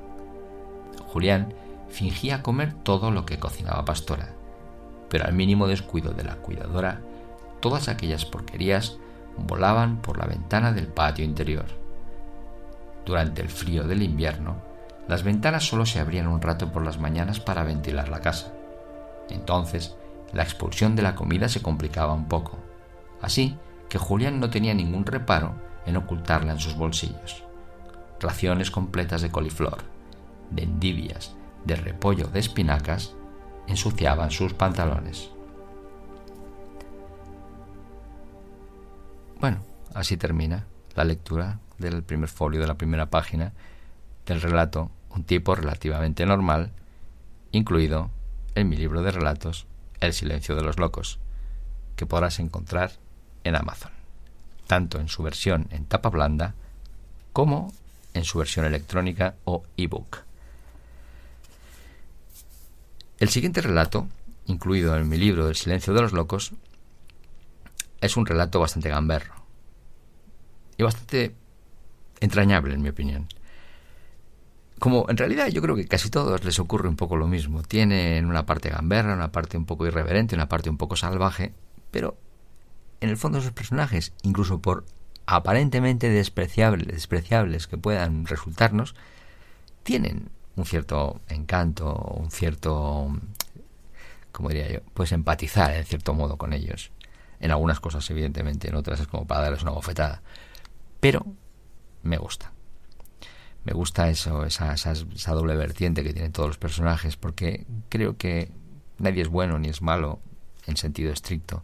Julián 1.08 1.52
fingía 1.90 2.42
comer 2.42 2.72
todo 2.72 3.10
lo 3.10 3.26
que 3.26 3.38
cocinaba 3.38 3.84
Pastora, 3.84 4.30
pero 5.10 5.26
al 5.26 5.34
mínimo 5.34 5.68
descuido 5.68 6.14
de 6.14 6.24
la 6.24 6.36
cuidadora, 6.36 7.02
todas 7.60 7.88
aquellas 7.88 8.24
porquerías 8.24 8.96
volaban 9.36 9.98
por 9.98 10.16
la 10.16 10.24
ventana 10.24 10.72
del 10.72 10.86
patio 10.86 11.22
interior. 11.22 11.66
Durante 13.04 13.42
el 13.42 13.50
frío 13.50 13.86
del 13.86 14.02
invierno, 14.02 14.56
las 15.06 15.22
ventanas 15.22 15.68
solo 15.68 15.84
se 15.84 16.00
abrían 16.00 16.28
un 16.28 16.40
rato 16.40 16.72
por 16.72 16.82
las 16.82 16.98
mañanas 16.98 17.40
para 17.40 17.62
ventilar 17.62 18.08
la 18.08 18.22
casa. 18.22 18.54
Entonces, 19.28 19.96
la 20.32 20.44
expulsión 20.44 20.96
de 20.96 21.02
la 21.02 21.14
comida 21.14 21.50
se 21.50 21.60
complicaba 21.60 22.14
un 22.14 22.26
poco. 22.26 22.56
Así 23.20 23.58
que 23.90 23.98
Julián 23.98 24.40
no 24.40 24.48
tenía 24.48 24.72
ningún 24.72 25.04
reparo 25.04 25.68
en 25.86 25.96
ocultarla 25.96 26.52
en 26.52 26.60
sus 26.60 26.76
bolsillos. 26.76 27.44
Raciones 28.20 28.70
completas 28.70 29.22
de 29.22 29.30
coliflor, 29.30 29.78
de 30.50 30.64
endivias, 30.64 31.34
de 31.64 31.76
repollo, 31.76 32.26
de 32.28 32.40
espinacas, 32.40 33.14
ensuciaban 33.66 34.30
sus 34.30 34.52
pantalones. 34.52 35.30
Bueno, 39.40 39.58
así 39.94 40.16
termina 40.16 40.66
la 40.94 41.04
lectura 41.04 41.60
del 41.78 42.02
primer 42.02 42.28
folio 42.28 42.60
de 42.60 42.66
la 42.66 42.76
primera 42.76 43.10
página 43.10 43.52
del 44.26 44.40
relato 44.40 44.90
Un 45.10 45.24
tipo 45.24 45.54
relativamente 45.54 46.24
normal, 46.24 46.70
incluido 47.50 48.10
en 48.54 48.68
mi 48.68 48.76
libro 48.76 49.02
de 49.02 49.10
relatos 49.10 49.66
El 49.98 50.12
silencio 50.12 50.54
de 50.54 50.62
los 50.62 50.78
locos, 50.78 51.18
que 51.96 52.06
podrás 52.06 52.38
encontrar 52.38 52.92
en 53.44 53.56
Amazon, 53.56 53.90
tanto 54.70 55.00
en 55.00 55.08
su 55.08 55.24
versión 55.24 55.66
en 55.72 55.84
tapa 55.84 56.10
blanda 56.10 56.54
como 57.32 57.74
en 58.14 58.22
su 58.22 58.38
versión 58.38 58.64
electrónica 58.66 59.34
o 59.44 59.64
ebook. 59.76 60.18
El 63.18 63.30
siguiente 63.30 63.62
relato, 63.62 64.06
incluido 64.46 64.96
en 64.96 65.08
mi 65.08 65.16
libro 65.16 65.48
El 65.48 65.56
silencio 65.56 65.92
de 65.92 66.02
los 66.02 66.12
locos, 66.12 66.52
es 68.00 68.16
un 68.16 68.26
relato 68.26 68.60
bastante 68.60 68.88
gamberro 68.88 69.34
y 70.76 70.84
bastante 70.84 71.34
entrañable, 72.20 72.72
en 72.74 72.82
mi 72.82 72.90
opinión. 72.90 73.26
Como 74.78 75.06
en 75.08 75.16
realidad 75.16 75.48
yo 75.48 75.62
creo 75.62 75.74
que 75.74 75.88
casi 75.88 76.10
todos 76.10 76.44
les 76.44 76.60
ocurre 76.60 76.88
un 76.88 76.94
poco 76.94 77.16
lo 77.16 77.26
mismo. 77.26 77.64
Tienen 77.64 78.24
una 78.24 78.46
parte 78.46 78.70
gamberra, 78.70 79.14
una 79.14 79.32
parte 79.32 79.56
un 79.56 79.66
poco 79.66 79.84
irreverente, 79.88 80.36
una 80.36 80.48
parte 80.48 80.70
un 80.70 80.76
poco 80.76 80.94
salvaje, 80.94 81.54
pero 81.90 82.16
en 83.00 83.10
el 83.10 83.16
fondo 83.16 83.38
esos 83.38 83.52
personajes, 83.52 84.12
incluso 84.22 84.60
por 84.60 84.84
aparentemente 85.26 86.08
despreciables, 86.08 86.88
despreciables 86.88 87.66
que 87.66 87.78
puedan 87.78 88.26
resultarnos, 88.26 88.94
tienen 89.82 90.30
un 90.56 90.66
cierto 90.66 91.20
encanto, 91.28 91.94
un 91.94 92.30
cierto, 92.30 93.08
como 94.32 94.48
diría 94.48 94.72
yo, 94.72 94.80
pues 94.94 95.12
empatizar 95.12 95.72
en 95.74 95.84
cierto 95.84 96.14
modo 96.14 96.36
con 96.36 96.52
ellos. 96.52 96.90
En 97.38 97.50
algunas 97.50 97.80
cosas, 97.80 98.08
evidentemente, 98.10 98.68
en 98.68 98.74
otras 98.74 99.00
es 99.00 99.06
como 99.06 99.26
para 99.26 99.42
darles 99.42 99.62
una 99.62 99.70
bofetada. 99.70 100.22
Pero 101.00 101.24
me 102.02 102.18
gusta. 102.18 102.52
Me 103.64 103.72
gusta 103.72 104.08
eso, 104.08 104.44
esa, 104.44 104.72
esa, 104.74 105.32
doble 105.32 105.56
vertiente 105.56 106.02
que 106.02 106.12
tienen 106.12 106.32
todos 106.32 106.48
los 106.48 106.58
personajes, 106.58 107.16
porque 107.16 107.66
creo 107.88 108.16
que 108.16 108.50
nadie 108.98 109.22
es 109.22 109.28
bueno 109.28 109.58
ni 109.58 109.68
es 109.68 109.82
malo 109.82 110.20
en 110.66 110.76
sentido 110.76 111.12
estricto. 111.12 111.62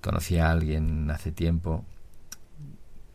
Conocí 0.00 0.38
a 0.38 0.50
alguien 0.50 1.10
hace 1.10 1.32
tiempo 1.32 1.84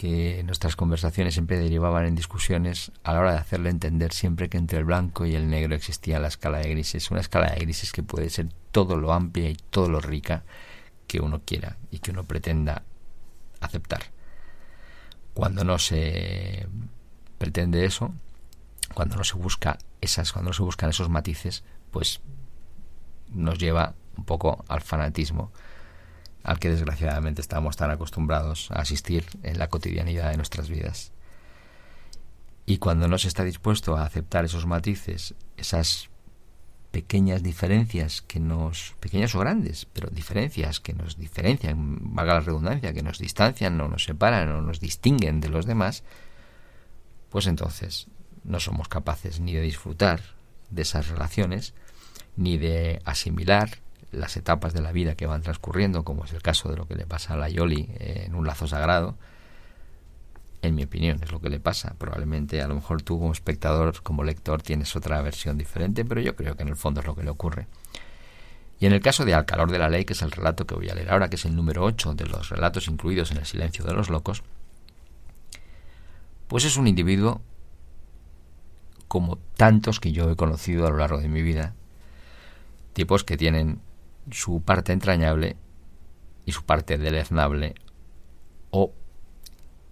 que 0.04 0.44
nuestras 0.44 0.75
conversaciones 0.75 1.34
siempre 1.34 1.58
derivaban 1.58 2.06
en 2.06 2.16
discusiones 2.16 2.92
a 3.04 3.13
la 3.13 3.20
hora 3.22 3.32
de 3.32 3.38
hacerle 3.38 3.70
entender 3.70 4.12
siempre 4.12 4.50
que 4.50 4.58
entre 4.58 4.80
el 4.80 4.86
blanco 4.86 5.25
y 5.25 5.34
el 5.34 5.50
negro 5.50 5.75
existía 5.75 6.20
la 6.20 6.28
escala 6.28 6.58
de 6.58 6.70
grises, 6.70 7.10
una 7.10 7.22
escala 7.22 7.52
de 7.52 7.60
grises 7.62 7.94
que 7.94 8.04
puede 8.04 8.30
ser 8.30 8.50
todo 8.72 8.98
lo 8.98 9.13
amplia 9.13 9.50
y 9.50 9.56
todo 9.56 9.90
lo 9.90 10.02
rica 10.02 10.44
que 11.08 11.22
uno 11.22 11.42
quiera 11.46 11.78
y 11.90 12.00
que 12.00 12.12
uno 12.12 12.25
pretenda 12.25 12.84
aceptar. 13.62 14.02
Cuando 15.34 15.63
no 15.63 15.80
se 15.80 16.68
pretende 17.38 17.86
eso, 17.86 18.13
cuando 18.94 19.16
no 19.16 19.24
se 19.24 19.36
busca 19.36 19.78
esas, 20.02 20.34
cuando 20.34 20.50
no 20.50 20.54
se 20.54 20.63
buscan 20.63 20.90
esos 20.90 21.08
matices, 21.10 21.63
pues 21.92 22.20
nos 23.30 23.58
lleva 23.58 23.96
un 24.18 24.25
poco 24.25 24.66
al 24.68 24.82
fanatismo 24.82 25.52
al 26.43 26.59
que 26.59 26.69
desgraciadamente 26.69 27.41
estamos 27.41 27.77
tan 27.77 27.89
acostumbrados 27.89 28.69
a 28.71 28.81
asistir 28.81 29.25
en 29.43 29.57
la 29.57 29.69
cotidianidad 29.69 30.29
de 30.29 30.38
nuestras 30.38 30.69
vidas. 30.69 31.12
Y 32.65 32.77
cuando 32.77 33.07
no 33.07 33.17
se 33.17 33.27
está 33.27 33.43
dispuesto 33.43 33.97
a 33.97 34.05
aceptar 34.05 34.45
esos 34.45 34.65
matices, 34.65 35.35
esas 35.57 36.09
pequeñas 36.91 37.41
diferencias 37.41 38.21
que 38.21 38.39
nos, 38.39 38.95
pequeñas 39.00 39.33
o 39.35 39.39
grandes, 39.39 39.88
pero 39.91 40.09
diferencias 40.09 40.79
que 40.79 40.93
nos 40.93 41.17
diferencian, 41.17 42.13
valga 42.13 42.35
la 42.35 42.39
redundancia, 42.41 42.93
que 42.93 43.01
nos 43.01 43.17
distancian 43.17 43.81
o 43.81 43.88
nos 43.88 44.03
separan 44.03 44.51
o 44.51 44.62
nos 44.62 44.79
distinguen 44.79 45.41
de 45.41 45.50
los 45.50 45.65
demás, 45.65 46.03
pues 47.29 47.47
entonces 47.47 48.07
no 48.43 48.59
somos 48.59 48.89
capaces 48.89 49.39
ni 49.39 49.53
de 49.53 49.62
disfrutar 49.62 50.21
de 50.69 50.83
esas 50.83 51.07
relaciones, 51.07 51.73
ni 52.35 52.57
de 52.57 53.01
asimilar 53.05 53.83
las 54.13 54.38
etapas 54.38 54.74
de 54.74 54.82
la 54.82 54.91
vida 54.91 55.15
que 55.15 55.25
van 55.25 55.41
transcurriendo, 55.41 56.03
como 56.03 56.25
es 56.25 56.34
el 56.34 56.41
caso 56.41 56.70
de 56.70 56.77
lo 56.77 56.88
que 56.88 56.96
le 56.96 57.05
pasa 57.05 57.34
a 57.34 57.38
la 57.38 57.50
Yoli 57.50 57.89
en 58.00 58.36
un 58.36 58.48
lazo 58.48 58.67
sagrado, 58.67 59.17
en 60.62 60.75
mi 60.75 60.84
opinión, 60.84 61.20
es 61.22 61.32
lo 61.32 61.41
que 61.41 61.50
le 61.50 61.60
pasa. 61.60 61.96
Probablemente 61.98 62.62
a 62.62 62.67
lo 62.67 62.75
mejor 62.75 63.01
tú 63.01 63.20
como 63.20 63.34
espectador, 63.34 64.01
como 64.01 64.24
lector, 64.24 64.62
tienes 64.62 64.96
otra 64.96 65.22
versión 65.22 65.58
diferente, 65.58 66.05
pero 66.05 66.22
yo 66.22 66.36
creo 66.36 66.55
que 66.55 66.63
en 66.63 66.70
el 66.70 66.77
fondo 66.77 67.01
es 67.01 67.05
lo 67.05 67.15
que 67.15 67.24
le 67.24 67.29
ocurre. 67.29 67.67
Y 68.79 68.86
en 68.86 68.93
el 68.93 69.01
caso 69.01 69.25
de 69.25 69.34
Al 69.34 69.46
calor 69.46 69.72
de 69.72 69.79
la 69.79 69.89
ley, 69.89 70.05
que 70.05 70.13
es 70.13 70.22
el 70.22 70.32
relato 70.32 70.65
que 70.65 70.75
voy 70.75 70.89
a 70.89 70.96
leer 70.96 71.12
ahora, 71.12 71.29
que 71.29 71.36
es 71.36 71.46
el 71.46 71.55
número 71.55 71.84
8 71.84 72.15
de 72.15 72.25
los 72.25 72.50
relatos 72.50 72.88
incluidos 72.88 73.32
en 73.32 73.38
el 73.38 73.46
silencio 73.46 73.84
de 73.86 73.93
los 73.93 74.10
locos, 74.10 74.43
pues 76.48 76.65
es 76.65 76.77
un 76.77 76.88
individuo 76.88 77.41
como 79.08 79.38
tantos 79.58 80.00
que 80.00 80.12
yo 80.12 80.32
he 80.32 80.36
conocido 80.36 80.88
a 80.88 80.89
lo 80.89 80.98
largo 80.98 81.20
de 81.20 81.27
mi 81.27 81.41
vida, 81.41 81.75
tipos 82.93 83.24
que 83.24 83.38
tienen 83.38 83.79
su 84.32 84.62
parte 84.62 84.94
entrañable 84.94 85.58
y 86.46 86.51
su 86.51 86.63
parte 86.63 86.98
deleznable 86.98 87.75
o 88.72 88.94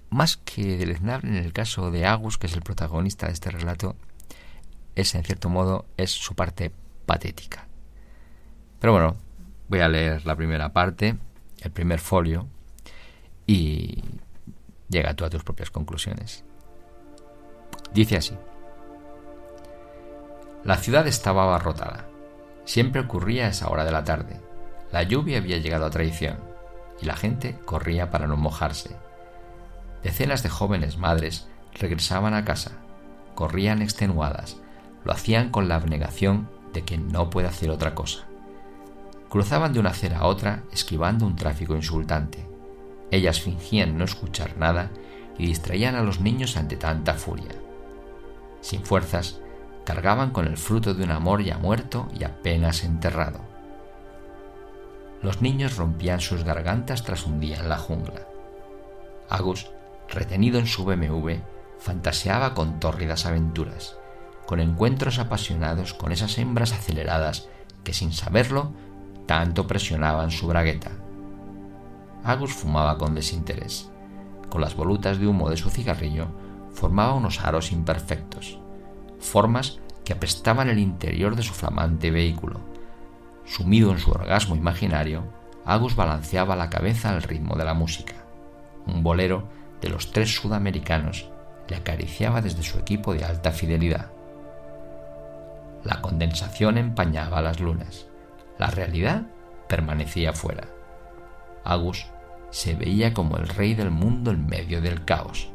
más 0.09 0.37
que 0.37 0.77
deleznable 0.77 1.29
en 1.29 1.35
el 1.35 1.53
caso 1.53 1.91
de 1.91 2.05
Agus, 2.05 2.37
que 2.37 2.47
es 2.47 2.53
el 2.53 2.61
protagonista 2.61 3.27
de 3.27 3.33
este 3.33 3.49
relato, 3.49 3.95
es 4.95 5.15
en 5.15 5.23
cierto 5.23 5.49
modo 5.49 5.85
es 5.97 6.11
su 6.11 6.35
parte 6.35 6.71
patética. 7.05 7.67
Pero 8.79 8.93
bueno, 8.93 9.15
voy 9.69 9.79
a 9.79 9.87
leer 9.87 10.25
la 10.25 10.35
primera 10.35 10.73
parte, 10.73 11.15
el 11.61 11.71
primer 11.71 11.99
folio, 11.99 12.47
y 13.47 14.03
llega 14.89 15.13
tú 15.13 15.23
a 15.23 15.29
tus 15.29 15.43
propias 15.43 15.71
conclusiones. 15.71 16.43
Dice 17.93 18.17
así. 18.17 18.35
La 20.63 20.77
ciudad 20.77 21.07
estaba 21.07 21.43
abarrotada. 21.43 22.10
Siempre 22.65 23.01
ocurría 23.01 23.45
a 23.45 23.49
esa 23.49 23.69
hora 23.69 23.85
de 23.85 23.91
la 23.91 24.03
tarde. 24.03 24.39
La 24.91 25.03
lluvia 25.03 25.37
había 25.37 25.57
llegado 25.57 25.85
a 25.85 25.89
traición 25.89 26.39
y 27.01 27.05
la 27.05 27.15
gente 27.15 27.57
corría 27.65 28.11
para 28.11 28.27
no 28.27 28.37
mojarse 28.37 28.95
Decenas 30.03 30.41
de 30.41 30.49
jóvenes 30.49 30.97
madres 30.97 31.47
regresaban 31.73 32.33
a 32.33 32.43
casa, 32.43 32.71
corrían 33.35 33.81
extenuadas, 33.81 34.57
lo 35.03 35.13
hacían 35.13 35.49
con 35.49 35.67
la 35.67 35.75
abnegación 35.75 36.49
de 36.73 36.83
que 36.83 36.97
no 36.97 37.29
puede 37.29 37.47
hacer 37.47 37.69
otra 37.69 37.93
cosa. 37.93 38.25
Cruzaban 39.29 39.73
de 39.73 39.79
una 39.79 39.91
acera 39.91 40.19
a 40.19 40.25
otra 40.25 40.63
esquivando 40.71 41.25
un 41.25 41.35
tráfico 41.35 41.75
insultante. 41.75 42.47
Ellas 43.11 43.41
fingían 43.41 43.97
no 43.97 44.05
escuchar 44.05 44.57
nada 44.57 44.89
y 45.37 45.45
distraían 45.45 45.95
a 45.95 46.01
los 46.01 46.19
niños 46.19 46.57
ante 46.57 46.77
tanta 46.77 47.13
furia. 47.13 47.51
Sin 48.61 48.83
fuerzas, 48.83 49.39
cargaban 49.85 50.31
con 50.31 50.47
el 50.47 50.57
fruto 50.57 50.93
de 50.93 51.03
un 51.03 51.11
amor 51.11 51.43
ya 51.43 51.57
muerto 51.57 52.07
y 52.17 52.23
apenas 52.23 52.83
enterrado. 52.83 53.39
Los 55.21 55.41
niños 55.41 55.77
rompían 55.77 56.19
sus 56.19 56.43
gargantas 56.43 57.03
tras 57.03 57.25
un 57.25 57.39
día 57.39 57.59
en 57.59 57.69
la 57.69 57.77
jungla. 57.77 58.27
Agus, 59.29 59.71
retenido 60.09 60.59
en 60.59 60.67
su 60.67 60.83
BMW, 60.83 61.35
fantaseaba 61.79 62.53
con 62.53 62.79
tórridas 62.79 63.25
aventuras, 63.25 63.97
con 64.45 64.59
encuentros 64.59 65.19
apasionados 65.19 65.93
con 65.93 66.11
esas 66.11 66.37
hembras 66.37 66.73
aceleradas 66.73 67.47
que 67.83 67.93
sin 67.93 68.13
saberlo 68.13 68.73
tanto 69.25 69.67
presionaban 69.67 70.31
su 70.31 70.47
bragueta. 70.47 70.91
Agus 72.23 72.53
fumaba 72.53 72.97
con 72.97 73.15
desinterés. 73.15 73.89
Con 74.49 74.61
las 74.61 74.75
volutas 74.75 75.19
de 75.19 75.27
humo 75.27 75.49
de 75.49 75.57
su 75.57 75.69
cigarrillo 75.69 76.27
formaba 76.73 77.13
unos 77.13 77.39
aros 77.39 77.71
imperfectos, 77.71 78.59
formas 79.21 79.79
que 80.03 80.13
apestaban 80.13 80.69
el 80.69 80.79
interior 80.79 81.35
de 81.35 81.43
su 81.43 81.53
flamante 81.53 82.11
vehículo. 82.11 82.59
Sumido 83.45 83.91
en 83.91 83.99
su 83.99 84.11
orgasmo 84.11 84.55
imaginario, 84.55 85.23
Agus 85.63 85.95
balanceaba 85.95 86.55
la 86.55 86.69
cabeza 86.69 87.11
al 87.11 87.23
ritmo 87.23 87.55
de 87.55 87.65
la 87.65 87.73
música. 87.73 88.15
Un 88.87 89.03
bolero 89.03 89.47
de 89.79 89.89
los 89.89 90.11
tres 90.11 90.35
sudamericanos 90.35 91.29
le 91.67 91.75
acariciaba 91.75 92.41
desde 92.41 92.63
su 92.63 92.79
equipo 92.79 93.13
de 93.13 93.23
alta 93.23 93.51
fidelidad. 93.51 94.11
La 95.83 96.01
condensación 96.01 96.77
empañaba 96.77 97.41
las 97.41 97.59
lunas. 97.59 98.07
La 98.57 98.67
realidad 98.67 99.23
permanecía 99.67 100.33
fuera. 100.33 100.67
Agus 101.63 102.07
se 102.49 102.75
veía 102.75 103.13
como 103.13 103.37
el 103.37 103.47
rey 103.47 103.75
del 103.75 103.91
mundo 103.91 104.31
en 104.31 104.45
medio 104.45 104.81
del 104.81 105.05
caos. 105.05 105.50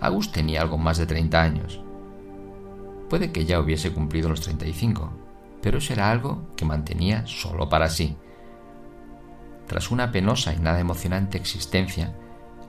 Agus 0.00 0.30
tenía 0.30 0.62
algo 0.62 0.78
más 0.78 0.98
de 0.98 1.06
30 1.06 1.42
años. 1.42 1.80
Puede 3.08 3.32
que 3.32 3.44
ya 3.44 3.60
hubiese 3.60 3.92
cumplido 3.92 4.28
los 4.28 4.40
35, 4.42 5.12
pero 5.62 5.78
eso 5.78 5.92
era 5.92 6.10
algo 6.10 6.42
que 6.56 6.64
mantenía 6.64 7.26
solo 7.26 7.68
para 7.68 7.88
sí. 7.88 8.16
Tras 9.66 9.90
una 9.90 10.12
penosa 10.12 10.52
y 10.54 10.58
nada 10.58 10.80
emocionante 10.80 11.36
existencia, 11.36 12.14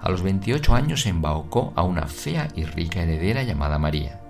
a 0.01 0.09
los 0.09 0.21
28 0.21 0.74
años 0.75 1.01
se 1.01 1.09
embaucó 1.09 1.74
a 1.75 1.83
una 1.83 2.07
fea 2.07 2.48
y 2.55 2.63
rica 2.63 3.01
heredera 3.01 3.43
llamada 3.43 3.77
María, 3.79 4.21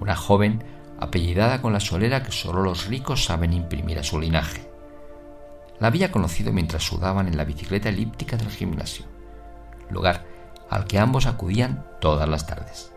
una 0.00 0.16
joven 0.16 0.64
apellidada 0.98 1.62
con 1.62 1.72
la 1.72 1.80
solera 1.80 2.22
que 2.22 2.32
solo 2.32 2.62
los 2.62 2.86
ricos 2.86 3.24
saben 3.24 3.52
imprimir 3.52 3.98
a 3.98 4.02
su 4.02 4.18
linaje. 4.18 4.70
La 5.78 5.88
había 5.88 6.10
conocido 6.10 6.52
mientras 6.52 6.82
sudaban 6.82 7.28
en 7.28 7.36
la 7.36 7.44
bicicleta 7.44 7.88
elíptica 7.88 8.36
del 8.36 8.50
gimnasio, 8.50 9.06
lugar 9.90 10.29
al 10.70 10.86
que 10.86 10.98
ambos 10.98 11.26
acudían 11.26 11.84
todas 12.00 12.28
las 12.28 12.46
tardes. 12.46 12.92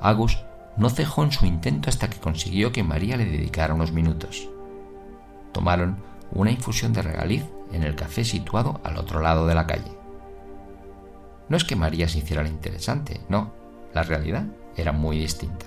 Agus 0.00 0.44
no 0.76 0.90
cejó 0.90 1.24
en 1.24 1.32
su 1.32 1.46
intento 1.46 1.88
hasta 1.88 2.10
que 2.10 2.18
consiguió 2.18 2.72
que 2.72 2.82
María 2.82 3.16
le 3.16 3.24
dedicara 3.24 3.74
unos 3.74 3.92
minutos. 3.92 4.48
Tomaron 5.52 6.02
una 6.32 6.50
infusión 6.50 6.92
de 6.92 7.02
regaliz 7.02 7.44
en 7.72 7.84
el 7.84 7.94
café 7.94 8.24
situado 8.24 8.80
al 8.84 8.98
otro 8.98 9.20
lado 9.20 9.46
de 9.46 9.54
la 9.54 9.66
calle. 9.66 9.96
No 11.48 11.56
es 11.56 11.64
que 11.64 11.76
María 11.76 12.08
se 12.08 12.18
hiciera 12.18 12.42
la 12.42 12.48
interesante, 12.48 13.20
no, 13.28 13.52
la 13.94 14.02
realidad 14.02 14.44
era 14.76 14.92
muy 14.92 15.18
distinta. 15.18 15.66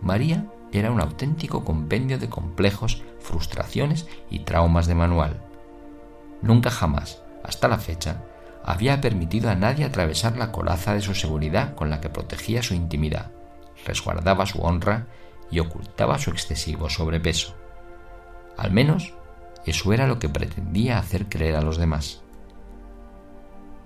María 0.00 0.46
era 0.72 0.90
un 0.90 1.00
auténtico 1.00 1.64
compendio 1.64 2.18
de 2.18 2.28
complejos, 2.28 3.02
frustraciones 3.20 4.06
y 4.30 4.40
traumas 4.40 4.86
de 4.86 4.94
manual. 4.94 5.40
Nunca 6.42 6.70
jamás, 6.70 7.22
hasta 7.44 7.68
la 7.68 7.78
fecha, 7.78 8.22
había 8.66 9.00
permitido 9.00 9.48
a 9.48 9.54
nadie 9.54 9.84
atravesar 9.84 10.36
la 10.36 10.50
coraza 10.50 10.92
de 10.92 11.00
su 11.00 11.14
seguridad 11.14 11.76
con 11.76 11.88
la 11.88 12.00
que 12.00 12.08
protegía 12.08 12.64
su 12.64 12.74
intimidad, 12.74 13.30
resguardaba 13.86 14.44
su 14.44 14.60
honra 14.60 15.06
y 15.52 15.60
ocultaba 15.60 16.18
su 16.18 16.30
excesivo 16.30 16.90
sobrepeso. 16.90 17.54
Al 18.56 18.72
menos 18.72 19.14
eso 19.64 19.92
era 19.92 20.08
lo 20.08 20.18
que 20.18 20.28
pretendía 20.28 20.98
hacer 20.98 21.28
creer 21.28 21.54
a 21.54 21.62
los 21.62 21.76
demás. 21.76 22.22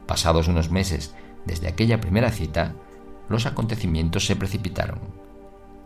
Pasados 0.07 0.49
unos 0.49 0.71
meses 0.71 1.15
desde 1.45 1.69
aquella 1.69 2.01
primera 2.01 2.31
cita, 2.31 2.75
los 3.29 3.45
acontecimientos 3.45 4.25
se 4.25 4.35
precipitaron. 4.35 5.01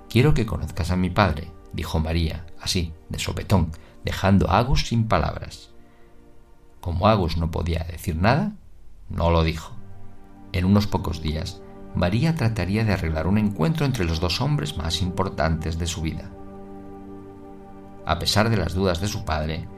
Quiero 0.08 0.34
que 0.34 0.46
conozcas 0.46 0.92
a 0.92 0.96
mi 0.96 1.10
padre, 1.10 1.50
dijo 1.72 1.98
María, 1.98 2.46
así, 2.60 2.94
de 3.08 3.18
sopetón, 3.18 3.72
dejando 4.04 4.48
a 4.48 4.58
Agus 4.58 4.86
sin 4.86 5.08
palabras. 5.08 5.70
Como 6.80 7.08
Agus 7.08 7.36
no 7.36 7.50
podía 7.50 7.80
decir 7.90 8.14
nada, 8.14 8.52
no 9.08 9.30
lo 9.30 9.42
dijo. 9.42 9.74
En 10.52 10.64
unos 10.64 10.86
pocos 10.86 11.20
días, 11.20 11.60
María 11.94 12.34
trataría 12.34 12.84
de 12.84 12.92
arreglar 12.92 13.26
un 13.26 13.38
encuentro 13.38 13.86
entre 13.86 14.04
los 14.04 14.20
dos 14.20 14.40
hombres 14.40 14.76
más 14.76 15.00
importantes 15.02 15.78
de 15.78 15.86
su 15.86 16.02
vida. 16.02 16.30
A 18.06 18.18
pesar 18.18 18.50
de 18.50 18.56
las 18.56 18.74
dudas 18.74 19.00
de 19.00 19.08
su 19.08 19.24
padre, 19.24 19.68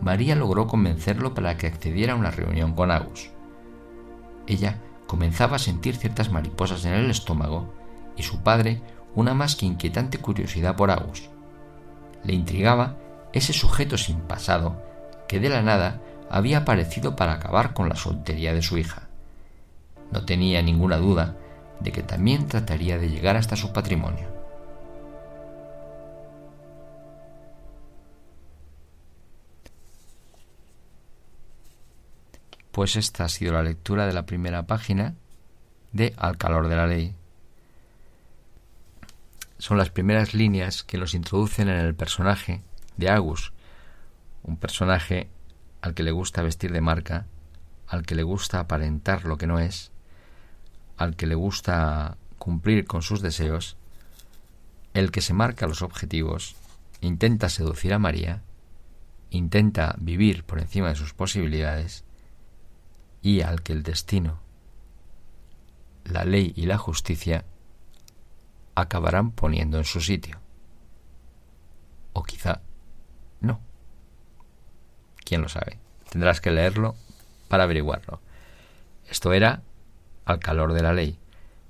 María 0.00 0.34
logró 0.34 0.66
convencerlo 0.66 1.34
para 1.34 1.56
que 1.56 1.66
accediera 1.66 2.14
a 2.14 2.16
una 2.16 2.30
reunión 2.30 2.74
con 2.74 2.90
Agus. 2.90 3.30
Ella 4.46 4.80
comenzaba 5.06 5.56
a 5.56 5.60
sentir 5.60 5.96
ciertas 5.96 6.30
mariposas 6.30 6.84
en 6.84 6.94
el 6.94 7.10
estómago 7.10 7.72
y 8.16 8.22
su 8.22 8.42
padre 8.42 8.82
una 9.14 9.34
más 9.34 9.56
que 9.56 9.66
inquietante 9.66 10.18
curiosidad 10.18 10.76
por 10.76 10.90
Agus. 10.90 11.28
Le 12.24 12.34
intrigaba 12.34 12.96
ese 13.32 13.52
sujeto 13.52 13.98
sin 13.98 14.20
pasado 14.20 14.82
que 15.28 15.40
de 15.40 15.48
la 15.48 15.62
nada 15.62 16.00
había 16.30 16.58
aparecido 16.58 17.16
para 17.16 17.32
acabar 17.32 17.74
con 17.74 17.88
la 17.88 17.96
soltería 17.96 18.52
de 18.54 18.62
su 18.62 18.78
hija. 18.78 19.08
No 20.12 20.24
tenía 20.24 20.62
ninguna 20.62 20.96
duda 20.96 21.36
de 21.80 21.92
que 21.92 22.02
también 22.02 22.48
trataría 22.48 22.98
de 22.98 23.08
llegar 23.08 23.36
hasta 23.36 23.56
su 23.56 23.72
patrimonio. 23.72 24.34
Pues 32.72 32.96
esta 32.96 33.24
ha 33.24 33.28
sido 33.28 33.54
la 33.54 33.62
lectura 33.62 34.06
de 34.06 34.12
la 34.12 34.26
primera 34.26 34.66
página 34.66 35.14
de 35.92 36.12
Al 36.18 36.36
calor 36.36 36.68
de 36.68 36.76
la 36.76 36.86
ley. 36.86 37.14
Son 39.58 39.78
las 39.78 39.88
primeras 39.88 40.34
líneas 40.34 40.82
que 40.82 40.98
nos 40.98 41.14
introducen 41.14 41.68
en 41.68 41.78
el 41.78 41.94
personaje 41.94 42.60
de 42.98 43.08
Agus, 43.08 43.54
un 44.42 44.58
personaje 44.58 45.30
al 45.86 45.94
que 45.94 46.02
le 46.02 46.10
gusta 46.10 46.42
vestir 46.42 46.72
de 46.72 46.80
marca, 46.80 47.26
al 47.86 48.04
que 48.04 48.16
le 48.16 48.24
gusta 48.24 48.58
aparentar 48.58 49.24
lo 49.24 49.38
que 49.38 49.46
no 49.46 49.60
es, 49.60 49.92
al 50.96 51.14
que 51.14 51.28
le 51.28 51.36
gusta 51.36 52.16
cumplir 52.40 52.86
con 52.86 53.02
sus 53.02 53.20
deseos, 53.22 53.76
el 54.94 55.12
que 55.12 55.20
se 55.20 55.32
marca 55.32 55.68
los 55.68 55.82
objetivos, 55.82 56.56
intenta 57.00 57.48
seducir 57.48 57.94
a 57.94 58.00
María, 58.00 58.42
intenta 59.30 59.94
vivir 60.00 60.42
por 60.42 60.58
encima 60.58 60.88
de 60.88 60.96
sus 60.96 61.14
posibilidades 61.14 62.02
y 63.22 63.42
al 63.42 63.62
que 63.62 63.72
el 63.72 63.84
destino, 63.84 64.40
la 66.04 66.24
ley 66.24 66.52
y 66.56 66.66
la 66.66 66.78
justicia 66.78 67.44
acabarán 68.74 69.30
poniendo 69.30 69.78
en 69.78 69.84
su 69.84 70.00
sitio. 70.00 70.40
O 72.12 72.24
quizá. 72.24 72.65
¿Quién 75.26 75.42
lo 75.42 75.48
sabe? 75.48 75.80
Tendrás 76.08 76.40
que 76.40 76.52
leerlo 76.52 76.94
para 77.48 77.64
averiguarlo. 77.64 78.20
Esto 79.10 79.32
era 79.32 79.62
Al 80.24 80.38
calor 80.38 80.72
de 80.72 80.82
la 80.82 80.92
ley, 80.92 81.18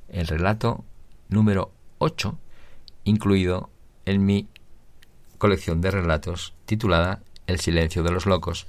el 0.09 0.27
relato 0.27 0.85
número 1.29 1.73
8, 1.99 2.38
incluido 3.05 3.71
en 4.05 4.25
mi 4.27 4.47
colección 5.38 5.81
de 5.81 5.90
relatos 5.90 6.55
titulada 6.66 7.23
El 7.47 7.59
silencio 7.61 8.03
de 8.03 8.11
los 8.11 8.27
locos, 8.27 8.66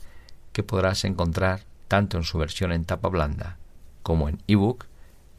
que 0.53 0.63
podrás 0.63 1.03
encontrar 1.03 1.61
tanto 1.89 2.17
en 2.17 2.23
su 2.23 2.37
versión 2.37 2.71
en 2.71 2.85
tapa 2.85 3.09
blanda 3.09 3.57
como 4.03 4.29
en 4.29 4.41
ebook 4.47 4.85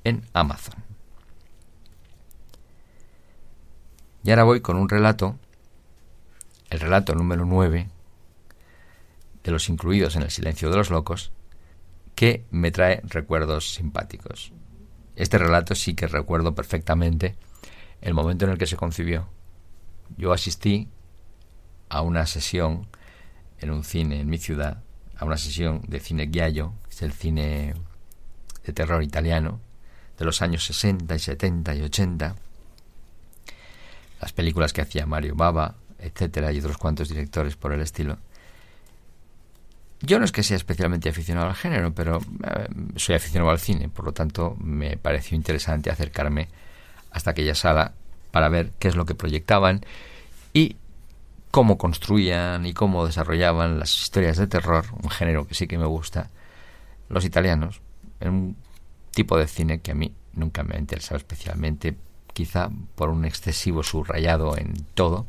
en 0.04 0.24
Amazon. 0.34 0.84
Y 4.24 4.30
ahora 4.30 4.44
voy 4.44 4.60
con 4.60 4.76
un 4.76 4.90
relato, 4.90 5.36
el 6.68 6.80
relato 6.80 7.14
número 7.14 7.46
9, 7.46 7.88
de 9.48 9.52
los 9.52 9.70
incluidos 9.70 10.14
en 10.14 10.20
el 10.20 10.30
silencio 10.30 10.68
de 10.68 10.76
los 10.76 10.90
locos, 10.90 11.32
que 12.14 12.44
me 12.50 12.70
trae 12.70 13.00
recuerdos 13.04 13.72
simpáticos. 13.72 14.52
Este 15.16 15.38
relato 15.38 15.74
sí 15.74 15.94
que 15.94 16.06
recuerdo 16.06 16.54
perfectamente 16.54 17.34
el 18.02 18.12
momento 18.12 18.44
en 18.44 18.50
el 18.50 18.58
que 18.58 18.66
se 18.66 18.76
concibió. 18.76 19.26
Yo 20.18 20.34
asistí 20.34 20.88
a 21.88 22.02
una 22.02 22.26
sesión 22.26 22.88
en 23.58 23.70
un 23.70 23.84
cine 23.84 24.20
en 24.20 24.28
mi 24.28 24.36
ciudad 24.36 24.82
a 25.16 25.24
una 25.24 25.38
sesión 25.38 25.80
de 25.88 25.98
cine 25.98 26.28
Giallo, 26.30 26.74
que 26.84 26.90
es 26.90 27.02
el 27.02 27.12
cine 27.12 27.74
de 28.66 28.72
terror 28.74 29.02
italiano, 29.02 29.60
de 30.18 30.26
los 30.26 30.42
años 30.42 30.62
60 30.66 31.14
y 31.14 31.18
70 31.18 31.74
y 31.74 31.82
80, 31.82 32.36
las 34.20 34.32
películas 34.34 34.74
que 34.74 34.82
hacía 34.82 35.06
Mario 35.06 35.34
Baba, 35.34 35.76
etcétera, 35.98 36.52
y 36.52 36.58
otros 36.58 36.76
cuantos 36.76 37.08
directores 37.08 37.56
por 37.56 37.72
el 37.72 37.80
estilo. 37.80 38.18
Yo 40.00 40.18
no 40.18 40.24
es 40.24 40.32
que 40.32 40.42
sea 40.42 40.56
especialmente 40.56 41.08
aficionado 41.08 41.48
al 41.48 41.56
género, 41.56 41.92
pero 41.92 42.20
eh, 42.44 42.68
soy 42.96 43.16
aficionado 43.16 43.50
al 43.50 43.58
cine, 43.58 43.88
por 43.88 44.04
lo 44.04 44.12
tanto 44.12 44.56
me 44.60 44.96
pareció 44.96 45.36
interesante 45.36 45.90
acercarme 45.90 46.48
hasta 47.10 47.32
aquella 47.32 47.54
sala 47.54 47.94
para 48.30 48.48
ver 48.48 48.72
qué 48.78 48.88
es 48.88 48.96
lo 48.96 49.06
que 49.06 49.14
proyectaban 49.14 49.84
y 50.52 50.76
cómo 51.50 51.78
construían 51.78 52.66
y 52.66 52.74
cómo 52.74 53.06
desarrollaban 53.06 53.78
las 53.78 53.98
historias 54.00 54.36
de 54.36 54.46
terror, 54.46 54.84
un 55.02 55.10
género 55.10 55.46
que 55.46 55.54
sí 55.54 55.66
que 55.66 55.78
me 55.78 55.86
gusta, 55.86 56.30
los 57.08 57.24
italianos, 57.24 57.80
en 58.20 58.28
un 58.28 58.56
tipo 59.12 59.36
de 59.36 59.48
cine 59.48 59.80
que 59.80 59.92
a 59.92 59.94
mí 59.94 60.14
nunca 60.34 60.62
me 60.62 60.76
ha 60.76 60.78
interesado 60.78 61.16
especialmente, 61.16 61.96
quizá 62.32 62.70
por 62.94 63.08
un 63.08 63.24
excesivo 63.24 63.82
subrayado 63.82 64.56
en 64.56 64.74
todo, 64.94 65.26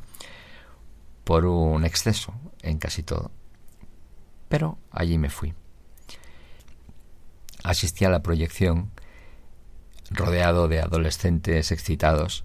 por 1.23 1.45
un 1.45 1.85
exceso 1.85 2.33
en 2.61 2.77
casi 2.77 3.01
todo. 3.01 3.31
Pero 4.49 4.77
allí 4.91 5.17
me 5.17 5.29
fui. 5.29 5.53
Asistí 7.63 8.03
a 8.03 8.09
la 8.09 8.23
proyección 8.23 8.91
rodeado 10.11 10.67
de 10.67 10.81
adolescentes 10.81 11.71
excitados 11.71 12.43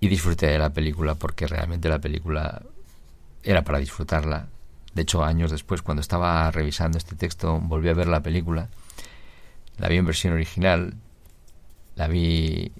y 0.00 0.08
disfruté 0.08 0.46
de 0.46 0.58
la 0.58 0.70
película 0.70 1.14
porque 1.14 1.46
realmente 1.46 1.88
la 1.88 1.98
película 1.98 2.62
era 3.42 3.62
para 3.62 3.78
disfrutarla. 3.78 4.48
De 4.94 5.02
hecho, 5.02 5.22
años 5.22 5.50
después, 5.50 5.82
cuando 5.82 6.00
estaba 6.00 6.50
revisando 6.50 6.98
este 6.98 7.14
texto, 7.14 7.60
volví 7.60 7.88
a 7.90 7.94
ver 7.94 8.08
la 8.08 8.22
película. 8.22 8.70
La 9.76 9.88
vi 9.88 9.98
en 9.98 10.06
versión 10.06 10.32
original, 10.32 10.94
la 11.94 12.08
vi 12.08 12.72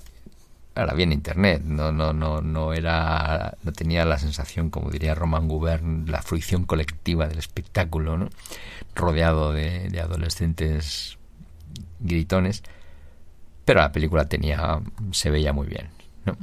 la 0.74 0.94
vi 0.94 1.02
en 1.02 1.12
internet, 1.12 1.62
no, 1.64 1.92
no, 1.92 2.12
no, 2.12 2.40
no 2.40 2.72
era, 2.72 3.56
no 3.62 3.72
tenía 3.72 4.04
la 4.04 4.18
sensación, 4.18 4.70
como 4.70 4.90
diría 4.90 5.14
Roman 5.14 5.48
Gubern, 5.48 6.10
la 6.10 6.22
fruición 6.22 6.64
colectiva 6.64 7.26
del 7.26 7.38
espectáculo, 7.38 8.16
¿no? 8.16 8.28
rodeado 8.94 9.52
de, 9.52 9.88
de 9.88 10.00
adolescentes 10.00 11.18
gritones, 12.00 12.62
pero 13.64 13.80
la 13.80 13.92
película 13.92 14.26
tenía, 14.26 14.80
se 15.12 15.30
veía 15.30 15.52
muy 15.52 15.66
bien, 15.66 15.88
¿no? 16.24 16.36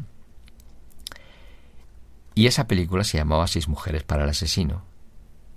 Y 2.36 2.46
esa 2.46 2.68
película 2.68 3.04
se 3.04 3.18
llamaba 3.18 3.48
Seis 3.48 3.68
mujeres 3.68 4.04
para 4.04 4.24
el 4.24 4.30
asesino. 4.30 4.84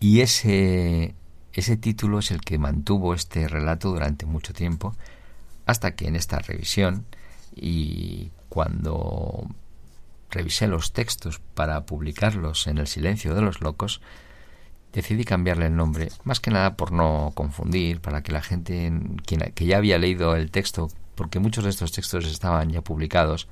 Y 0.00 0.22
ese, 0.22 1.14
ese 1.52 1.76
título 1.76 2.20
es 2.20 2.30
el 2.30 2.40
que 2.40 2.56
mantuvo 2.56 3.12
este 3.12 3.48
relato 3.48 3.90
durante 3.90 4.24
mucho 4.24 4.54
tiempo, 4.54 4.96
hasta 5.66 5.94
que 5.94 6.08
en 6.08 6.16
esta 6.16 6.38
revisión 6.38 7.04
y 7.54 8.30
cuando 8.48 9.46
revisé 10.30 10.68
los 10.68 10.92
textos 10.92 11.40
para 11.54 11.86
publicarlos 11.86 12.66
en 12.66 12.78
El 12.78 12.86
silencio 12.86 13.34
de 13.34 13.42
los 13.42 13.60
locos, 13.60 14.00
decidí 14.92 15.24
cambiarle 15.24 15.66
el 15.66 15.76
nombre, 15.76 16.08
más 16.24 16.40
que 16.40 16.50
nada 16.50 16.76
por 16.76 16.92
no 16.92 17.32
confundir, 17.34 18.00
para 18.00 18.22
que 18.22 18.32
la 18.32 18.42
gente 18.42 18.92
que 19.24 19.66
ya 19.66 19.76
había 19.76 19.98
leído 19.98 20.36
el 20.36 20.50
texto, 20.50 20.88
porque 21.14 21.38
muchos 21.38 21.64
de 21.64 21.70
estos 21.70 21.92
textos 21.92 22.26
estaban 22.26 22.70
ya 22.70 22.82
publicados, 22.82 23.48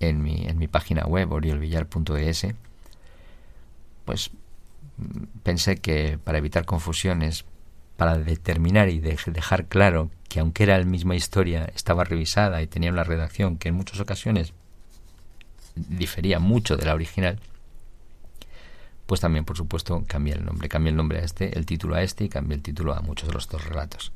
en 0.00 0.22
mi, 0.22 0.46
en 0.46 0.58
mi 0.58 0.68
página 0.68 1.04
web, 1.06 1.32
oriolvillar.es, 1.32 2.46
pues 4.04 4.30
pensé 5.42 5.76
que 5.76 6.18
para 6.22 6.38
evitar 6.38 6.64
confusiones, 6.64 7.44
para 7.96 8.18
determinar 8.18 8.88
y 8.88 8.98
dejar 8.98 9.66
claro 9.66 10.10
que 10.32 10.40
aunque 10.40 10.62
era 10.62 10.78
la 10.78 10.86
misma 10.86 11.14
historia, 11.14 11.70
estaba 11.74 12.04
revisada 12.04 12.62
y 12.62 12.66
tenía 12.66 12.90
una 12.90 13.04
redacción 13.04 13.58
que 13.58 13.68
en 13.68 13.74
muchas 13.74 14.00
ocasiones 14.00 14.54
difería 15.74 16.38
mucho 16.38 16.78
de 16.78 16.86
la 16.86 16.94
original, 16.94 17.38
pues 19.04 19.20
también, 19.20 19.44
por 19.44 19.58
supuesto, 19.58 20.02
cambié 20.06 20.32
el 20.32 20.46
nombre. 20.46 20.70
Cambié 20.70 20.88
el 20.88 20.96
nombre 20.96 21.18
a 21.18 21.22
este, 21.22 21.58
el 21.58 21.66
título 21.66 21.96
a 21.96 22.02
este 22.02 22.24
y 22.24 22.28
cambié 22.30 22.56
el 22.56 22.62
título 22.62 22.94
a 22.94 23.02
muchos 23.02 23.28
de 23.28 23.34
los 23.34 23.46
dos 23.46 23.62
relatos. 23.62 24.10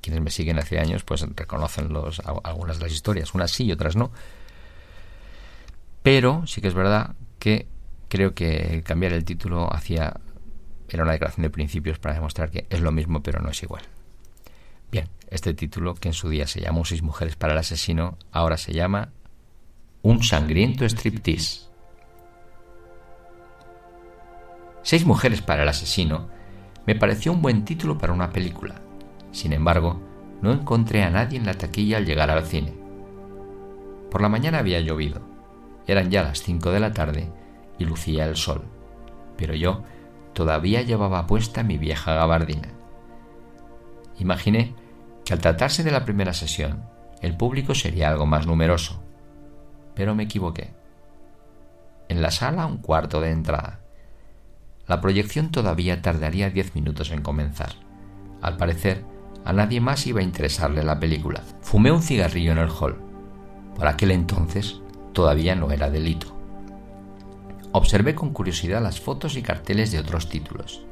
Quienes 0.00 0.22
me 0.22 0.30
siguen 0.30 0.60
hace 0.60 0.78
años, 0.78 1.02
pues 1.02 1.26
reconocen 1.34 1.92
los, 1.92 2.20
algunas 2.20 2.78
de 2.78 2.84
las 2.84 2.92
historias, 2.92 3.34
unas 3.34 3.50
sí 3.50 3.64
y 3.64 3.72
otras 3.72 3.96
no, 3.96 4.12
pero 6.04 6.46
sí 6.46 6.60
que 6.60 6.68
es 6.68 6.74
verdad 6.74 7.16
que 7.40 7.66
creo 8.08 8.32
que 8.32 8.84
cambiar 8.86 9.12
el 9.12 9.24
título 9.24 9.74
hacía 9.74 10.20
era 10.88 11.02
una 11.02 11.14
declaración 11.14 11.42
de 11.42 11.50
principios 11.50 11.98
para 11.98 12.14
demostrar 12.14 12.52
que 12.52 12.64
es 12.70 12.80
lo 12.80 12.92
mismo 12.92 13.24
pero 13.24 13.40
no 13.40 13.50
es 13.50 13.60
igual. 13.60 13.82
Este 15.32 15.54
título 15.54 15.94
que 15.94 16.08
en 16.08 16.14
su 16.14 16.28
día 16.28 16.46
se 16.46 16.60
llamó 16.60 16.84
Seis 16.84 17.02
mujeres 17.02 17.36
para 17.36 17.54
el 17.54 17.58
asesino, 17.58 18.18
ahora 18.32 18.58
se 18.58 18.74
llama 18.74 19.12
Un 20.02 20.22
sangriento 20.22 20.84
striptease. 20.84 21.70
Seis 24.82 25.06
mujeres 25.06 25.40
para 25.40 25.62
el 25.62 25.70
asesino 25.70 26.28
me 26.86 26.96
pareció 26.96 27.32
un 27.32 27.40
buen 27.40 27.64
título 27.64 27.96
para 27.96 28.12
una 28.12 28.28
película. 28.28 28.82
Sin 29.30 29.54
embargo, 29.54 30.02
no 30.42 30.52
encontré 30.52 31.02
a 31.02 31.08
nadie 31.08 31.38
en 31.38 31.46
la 31.46 31.54
taquilla 31.54 31.96
al 31.96 32.04
llegar 32.04 32.30
al 32.30 32.44
cine. 32.44 32.74
Por 34.10 34.20
la 34.20 34.28
mañana 34.28 34.58
había 34.58 34.80
llovido 34.80 35.32
eran 35.86 36.10
ya 36.10 36.22
las 36.22 36.42
cinco 36.42 36.70
de 36.70 36.80
la 36.80 36.92
tarde 36.92 37.32
y 37.78 37.86
lucía 37.86 38.26
el 38.26 38.36
sol, 38.36 38.64
pero 39.38 39.54
yo 39.54 39.82
todavía 40.34 40.82
llevaba 40.82 41.26
puesta 41.26 41.62
mi 41.62 41.78
vieja 41.78 42.14
gabardina. 42.14 42.68
Imaginé 44.18 44.74
al 45.32 45.38
tratarse 45.38 45.82
de 45.82 45.90
la 45.90 46.04
primera 46.04 46.34
sesión, 46.34 46.84
el 47.20 47.36
público 47.36 47.74
sería 47.74 48.10
algo 48.10 48.26
más 48.26 48.46
numeroso, 48.46 49.02
pero 49.94 50.14
me 50.14 50.24
equivoqué. 50.24 50.74
En 52.08 52.20
la 52.20 52.30
sala 52.30 52.66
un 52.66 52.78
cuarto 52.78 53.20
de 53.20 53.30
entrada. 53.30 53.80
La 54.86 55.00
proyección 55.00 55.50
todavía 55.50 56.02
tardaría 56.02 56.50
diez 56.50 56.74
minutos 56.74 57.12
en 57.12 57.22
comenzar. 57.22 57.70
Al 58.42 58.56
parecer, 58.56 59.04
a 59.44 59.52
nadie 59.52 59.80
más 59.80 60.06
iba 60.06 60.20
a 60.20 60.24
interesarle 60.24 60.82
la 60.82 61.00
película. 61.00 61.42
Fumé 61.62 61.90
un 61.90 62.02
cigarrillo 62.02 62.52
en 62.52 62.58
el 62.58 62.68
hall. 62.68 63.00
Por 63.74 63.86
aquel 63.86 64.10
entonces 64.10 64.80
todavía 65.12 65.54
no 65.54 65.70
era 65.70 65.90
delito. 65.90 66.36
Observé 67.72 68.14
con 68.14 68.34
curiosidad 68.34 68.82
las 68.82 69.00
fotos 69.00 69.36
y 69.36 69.42
carteles 69.42 69.92
de 69.92 69.98
otros 69.98 70.28
títulos. 70.28 70.84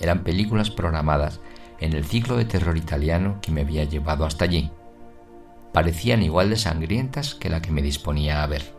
Eran 0.00 0.24
películas 0.24 0.70
programadas 0.70 1.40
en 1.80 1.92
el 1.92 2.04
ciclo 2.04 2.36
de 2.36 2.44
terror 2.44 2.76
italiano 2.76 3.38
que 3.40 3.52
me 3.52 3.60
había 3.62 3.84
llevado 3.84 4.24
hasta 4.24 4.44
allí. 4.44 4.70
Parecían 5.72 6.22
igual 6.22 6.50
de 6.50 6.56
sangrientas 6.56 7.34
que 7.34 7.48
la 7.48 7.62
que 7.62 7.70
me 7.70 7.82
disponía 7.82 8.42
a 8.42 8.46
ver. 8.46 8.74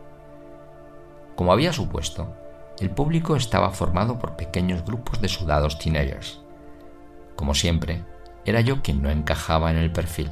Como 1.36 1.52
había 1.52 1.72
supuesto, 1.72 2.34
el 2.80 2.90
público 2.90 3.36
estaba 3.36 3.70
formado 3.70 4.18
por 4.18 4.36
pequeños 4.36 4.84
grupos 4.84 5.20
de 5.20 5.28
sudados 5.28 5.78
teenagers. 5.78 6.40
Como 7.36 7.54
siempre, 7.54 8.04
era 8.44 8.60
yo 8.60 8.82
quien 8.82 9.02
no 9.02 9.10
encajaba 9.10 9.70
en 9.70 9.76
el 9.76 9.92
perfil. 9.92 10.30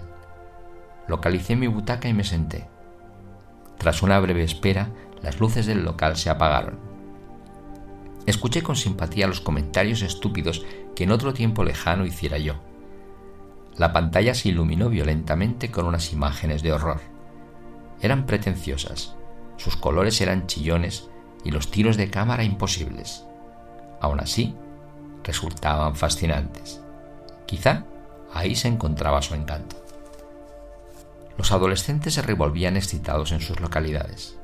Localicé 1.07 1.57
mi 1.57 1.67
butaca 1.67 2.09
y 2.09 2.15
me 2.15 2.25
senté. 2.25 2.67
Tras 3.79 4.03
una 4.03 4.19
breve 4.19 4.43
espera, 4.43 4.91
las 5.23 5.41
luces 5.41 5.67
del 5.67 5.85
local 5.85 6.17
se 6.17 6.31
apagaron. 6.31 6.79
Escuché 8.27 8.63
con 8.63 8.77
simpatía 8.77 9.27
los 9.27 9.41
comentarios 9.41 10.03
estúpidos 10.03 10.67
que 10.99 11.05
en 11.05 11.13
otro 11.13 11.33
tiempo 11.33 11.63
lejano 11.63 12.05
hiciera 12.05 12.39
yo. 12.39 12.55
La 13.77 13.93
pantalla 13.93 14.35
se 14.35 14.49
iluminó 14.49 14.89
violentamente 14.89 15.71
con 15.71 15.87
unas 15.87 16.13
imágenes 16.13 16.63
de 16.63 16.73
horror. 16.73 17.01
Eran 18.03 18.27
pretenciosas, 18.27 19.15
sus 19.59 19.77
colores 19.77 20.21
eran 20.21 20.49
chillones 20.49 21.09
y 21.45 21.53
los 21.53 21.71
tiros 21.71 21.97
de 21.97 22.11
cámara 22.11 22.43
imposibles. 22.43 23.25
Aún 24.01 24.19
así, 24.19 24.57
resultaban 25.23 25.95
fascinantes. 25.95 26.83
Quizá 27.47 27.85
ahí 28.35 28.57
se 28.57 28.67
encontraba 28.67 29.23
su 29.23 29.37
encanto 29.37 29.77
los 31.37 31.53
adolescentes 31.53 32.15
se 32.15 32.23
revolvían 32.23 32.77
excitados 32.77 33.31
en 33.31 33.41
sus 33.41 33.61
localidades. 33.61 34.37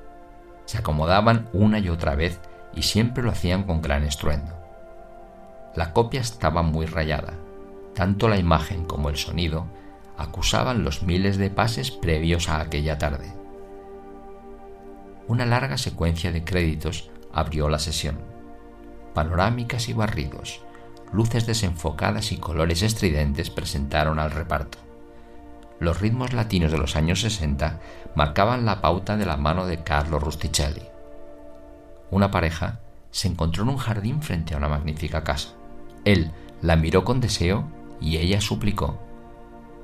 Se 0.65 0.79
acomodaban 0.79 1.49
una 1.53 1.81
y 1.81 1.89
otra 1.89 2.15
vez 2.15 2.39
y 2.73 2.83
siempre 2.83 3.25
lo 3.25 3.33
hacían 3.33 3.65
con 3.65 3.83
gran 3.83 4.05
estruendo. 4.05 4.64
La 5.77 5.93
copia 5.93 6.21
estaba 6.21 6.63
muy 6.63 6.87
rayada. 6.87 7.35
Tanto 7.95 8.29
la 8.29 8.39
imagen 8.39 8.85
como 8.85 9.09
el 9.09 9.17
sonido 9.17 9.67
acusaban 10.17 10.85
los 10.85 11.03
miles 11.03 11.37
de 11.37 11.51
pases 11.51 11.91
previos 11.91 12.49
a 12.49 12.61
aquella 12.61 12.99
tarde. 12.99 13.33
Una 15.27 15.47
larga 15.47 15.79
secuencia 15.79 16.33
de 16.33 16.45
créditos 16.45 17.11
abrió 17.33 17.69
la 17.69 17.79
sesión. 17.79 18.19
Panorámicas 19.15 19.89
y 19.89 19.93
barridos, 19.93 20.61
luces 21.13 21.47
desenfocadas 21.47 22.33
y 22.33 22.37
colores 22.37 22.83
estridentes 22.83 23.51
presentaron 23.51 24.19
al 24.19 24.31
reparto 24.31 24.79
los 25.81 26.01
ritmos 26.01 26.33
latinos 26.33 26.73
de 26.73 26.79
los 26.79 26.97
años 26.97 27.21
60 27.21 27.81
marcaban 28.15 28.65
la 28.65 28.81
pauta 28.81 29.17
de 29.17 29.27
la 29.27 29.37
mano 29.37 29.67
de 29.67 29.83
Carlo 29.83 30.19
Rusticelli. 30.19 30.83
Una 32.11 32.31
pareja 32.31 32.81
se 33.11 33.29
encontró 33.29 33.65
en 33.65 33.71
un 33.71 33.77
jardín 33.77 34.23
frente 34.23 34.55
a 34.55 34.57
una 34.57 34.69
magnífica 34.69 35.25
casa. 35.25 35.51
Él 36.05 36.31
la 36.63 36.77
miró 36.77 37.05
con 37.05 37.21
deseo 37.21 37.65
y 38.01 38.19
ella 38.19 38.41
suplicó. 38.41 38.99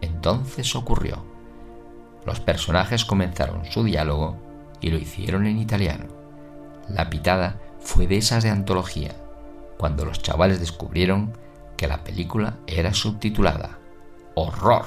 Entonces 0.01 0.75
ocurrió. 0.77 1.25
Los 2.27 2.41
personajes 2.41 3.05
comenzaron 3.05 3.65
su 3.65 3.85
diálogo 3.85 4.37
y 4.81 4.91
lo 4.91 4.99
hicieron 4.99 5.47
en 5.47 5.59
italiano. 5.59 6.07
La 6.89 7.09
pitada 7.09 7.57
fue 7.81 8.07
de 8.07 8.19
esas 8.19 8.43
de 8.43 8.51
antología, 8.51 9.13
cuando 9.79 10.05
los 10.05 10.21
chavales 10.21 10.61
descubrieron 10.61 11.33
que 11.77 11.89
la 11.89 12.05
película 12.05 12.57
era 12.67 12.93
subtitulada. 12.93 13.79
¡Horror! 14.35 14.85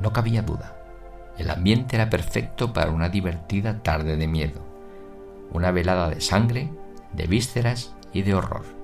No 0.00 0.12
cabía 0.12 0.42
duda. 0.42 0.76
El 1.38 1.50
ambiente 1.50 1.96
era 1.96 2.10
perfecto 2.10 2.72
para 2.72 2.90
una 2.90 3.08
divertida 3.08 3.82
tarde 3.82 4.16
de 4.16 4.26
miedo. 4.26 4.60
Una 5.52 5.70
velada 5.70 6.10
de 6.10 6.20
sangre, 6.20 6.70
de 7.12 7.26
vísceras 7.26 7.94
y 8.12 8.22
de 8.22 8.34
horror. 8.34 8.81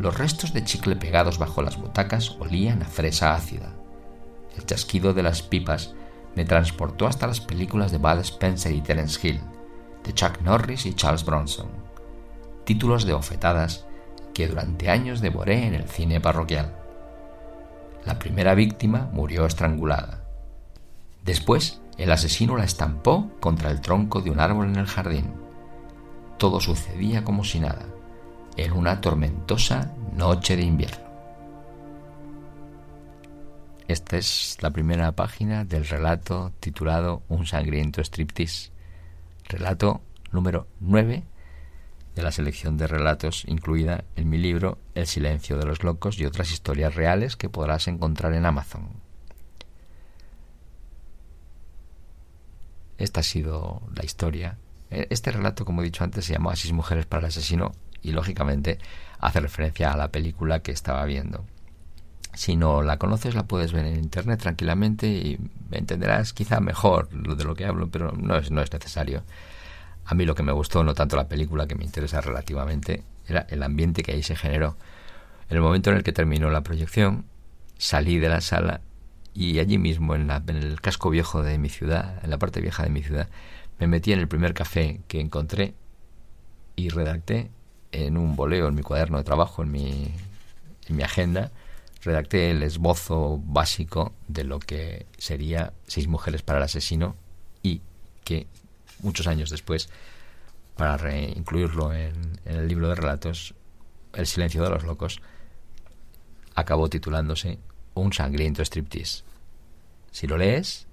Los 0.00 0.16
restos 0.16 0.54
de 0.54 0.64
chicle 0.64 0.96
pegados 0.96 1.36
bajo 1.36 1.60
las 1.60 1.76
butacas 1.76 2.34
olían 2.40 2.82
a 2.82 2.86
fresa 2.86 3.34
ácida. 3.34 3.74
El 4.56 4.64
chasquido 4.64 5.12
de 5.12 5.22
las 5.22 5.42
pipas 5.42 5.94
me 6.34 6.46
transportó 6.46 7.06
hasta 7.06 7.26
las 7.26 7.42
películas 7.42 7.92
de 7.92 7.98
Bud 7.98 8.18
Spencer 8.20 8.72
y 8.72 8.80
Terence 8.80 9.20
Hill, 9.22 9.42
de 10.02 10.14
Chuck 10.14 10.40
Norris 10.40 10.86
y 10.86 10.94
Charles 10.94 11.26
Bronson. 11.26 11.68
Títulos 12.64 13.04
de 13.04 13.12
ofetadas 13.12 13.84
que 14.32 14.48
durante 14.48 14.88
años 14.88 15.20
devoré 15.20 15.66
en 15.66 15.74
el 15.74 15.86
cine 15.86 16.18
parroquial. 16.18 16.74
La 18.06 18.18
primera 18.18 18.54
víctima 18.54 19.10
murió 19.12 19.44
estrangulada. 19.44 20.24
Después, 21.26 21.82
el 21.98 22.10
asesino 22.10 22.56
la 22.56 22.64
estampó 22.64 23.28
contra 23.38 23.70
el 23.70 23.82
tronco 23.82 24.22
de 24.22 24.30
un 24.30 24.40
árbol 24.40 24.68
en 24.68 24.76
el 24.76 24.86
jardín. 24.86 25.34
Todo 26.38 26.58
sucedía 26.58 27.22
como 27.22 27.44
si 27.44 27.60
nada, 27.60 27.89
en 28.60 28.72
una 28.72 29.00
tormentosa 29.00 29.90
noche 30.12 30.54
de 30.54 30.62
invierno. 30.62 31.08
Esta 33.88 34.18
es 34.18 34.58
la 34.60 34.70
primera 34.70 35.12
página 35.12 35.64
del 35.64 35.86
relato 35.86 36.52
titulado 36.60 37.22
Un 37.28 37.46
sangriento 37.46 38.02
striptease. 38.02 38.70
Relato 39.48 40.02
número 40.30 40.66
9 40.80 41.24
de 42.14 42.22
la 42.22 42.32
selección 42.32 42.76
de 42.76 42.86
relatos 42.86 43.44
incluida 43.48 44.04
en 44.14 44.28
mi 44.28 44.36
libro 44.36 44.76
El 44.94 45.06
silencio 45.06 45.56
de 45.56 45.64
los 45.64 45.82
locos 45.82 46.20
y 46.20 46.26
otras 46.26 46.52
historias 46.52 46.94
reales 46.94 47.36
que 47.36 47.48
podrás 47.48 47.88
encontrar 47.88 48.34
en 48.34 48.44
Amazon. 48.44 48.90
Esta 52.98 53.20
ha 53.20 53.24
sido 53.24 53.80
la 53.94 54.04
historia. 54.04 54.58
E, 54.90 55.06
este 55.08 55.30
relato, 55.30 55.64
como 55.64 55.80
he 55.80 55.84
dicho 55.84 56.04
antes, 56.04 56.26
se 56.26 56.34
llamaba 56.34 56.56
Seis 56.56 56.74
mujeres 56.74 57.06
para 57.06 57.20
el 57.20 57.28
asesino 57.28 57.72
y 58.02 58.12
lógicamente 58.12 58.78
hace 59.18 59.40
referencia 59.40 59.92
a 59.92 59.96
la 59.96 60.08
película 60.08 60.60
que 60.60 60.72
estaba 60.72 61.04
viendo. 61.04 61.44
Si 62.34 62.56
no 62.56 62.82
la 62.82 62.96
conoces, 62.98 63.34
la 63.34 63.44
puedes 63.44 63.72
ver 63.72 63.86
en 63.86 63.96
internet 63.96 64.40
tranquilamente 64.40 65.08
y 65.08 65.38
entenderás 65.72 66.32
quizá 66.32 66.60
mejor 66.60 67.08
de 67.10 67.44
lo 67.44 67.54
que 67.54 67.66
hablo, 67.66 67.90
pero 67.90 68.12
no 68.12 68.36
es, 68.36 68.50
no 68.50 68.62
es 68.62 68.72
necesario. 68.72 69.24
A 70.04 70.14
mí 70.14 70.24
lo 70.24 70.34
que 70.34 70.42
me 70.42 70.52
gustó, 70.52 70.84
no 70.84 70.94
tanto 70.94 71.16
la 71.16 71.28
película, 71.28 71.66
que 71.66 71.74
me 71.74 71.84
interesa 71.84 72.20
relativamente, 72.20 73.02
era 73.26 73.46
el 73.48 73.62
ambiente 73.62 74.02
que 74.02 74.12
ahí 74.12 74.22
se 74.22 74.36
generó. 74.36 74.76
En 75.48 75.56
el 75.56 75.62
momento 75.62 75.90
en 75.90 75.96
el 75.96 76.02
que 76.02 76.12
terminó 76.12 76.50
la 76.50 76.62
proyección, 76.62 77.26
salí 77.78 78.18
de 78.18 78.28
la 78.28 78.40
sala 78.40 78.80
y 79.34 79.58
allí 79.58 79.78
mismo, 79.78 80.14
en, 80.14 80.30
en 80.30 80.56
el 80.56 80.80
casco 80.80 81.10
viejo 81.10 81.42
de 81.42 81.58
mi 81.58 81.68
ciudad, 81.68 82.20
en 82.24 82.30
la 82.30 82.38
parte 82.38 82.60
vieja 82.60 82.84
de 82.84 82.90
mi 82.90 83.02
ciudad, 83.02 83.28
me 83.78 83.86
metí 83.86 84.12
en 84.12 84.20
el 84.20 84.28
primer 84.28 84.54
café 84.54 85.00
que 85.08 85.20
encontré 85.20 85.74
y 86.76 86.88
redacté 86.90 87.50
en 87.92 88.16
un 88.16 88.36
boleo, 88.36 88.68
en 88.68 88.74
mi 88.74 88.82
cuaderno 88.82 89.18
de 89.18 89.24
trabajo, 89.24 89.62
en 89.62 89.70
mi, 89.70 90.14
en 90.86 90.96
mi 90.96 91.02
agenda, 91.02 91.50
redacté 92.02 92.50
el 92.50 92.62
esbozo 92.62 93.40
básico 93.44 94.12
de 94.28 94.44
lo 94.44 94.58
que 94.58 95.06
sería 95.18 95.72
Seis 95.86 96.08
mujeres 96.08 96.42
para 96.42 96.58
el 96.58 96.64
asesino 96.64 97.16
y 97.62 97.82
que 98.24 98.46
muchos 99.00 99.26
años 99.26 99.50
después, 99.50 99.88
para 100.76 100.96
reincluirlo 100.96 101.92
en, 101.92 102.38
en 102.44 102.56
el 102.56 102.68
libro 102.68 102.88
de 102.88 102.94
relatos, 102.94 103.54
El 104.12 104.26
silencio 104.26 104.62
de 104.62 104.70
los 104.70 104.84
locos, 104.84 105.20
acabó 106.54 106.88
titulándose 106.88 107.58
Un 107.94 108.12
sangriento 108.12 108.62
striptease. 108.62 109.24
Si 110.10 110.26
lo 110.26 110.36
lees, 110.36 110.86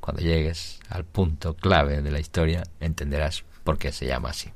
cuando 0.00 0.22
llegues 0.22 0.80
al 0.88 1.04
punto 1.04 1.54
clave 1.54 2.02
de 2.02 2.10
la 2.10 2.20
historia, 2.20 2.62
entenderás 2.80 3.44
por 3.64 3.78
qué 3.78 3.92
se 3.92 4.06
llama 4.06 4.30
así. 4.30 4.50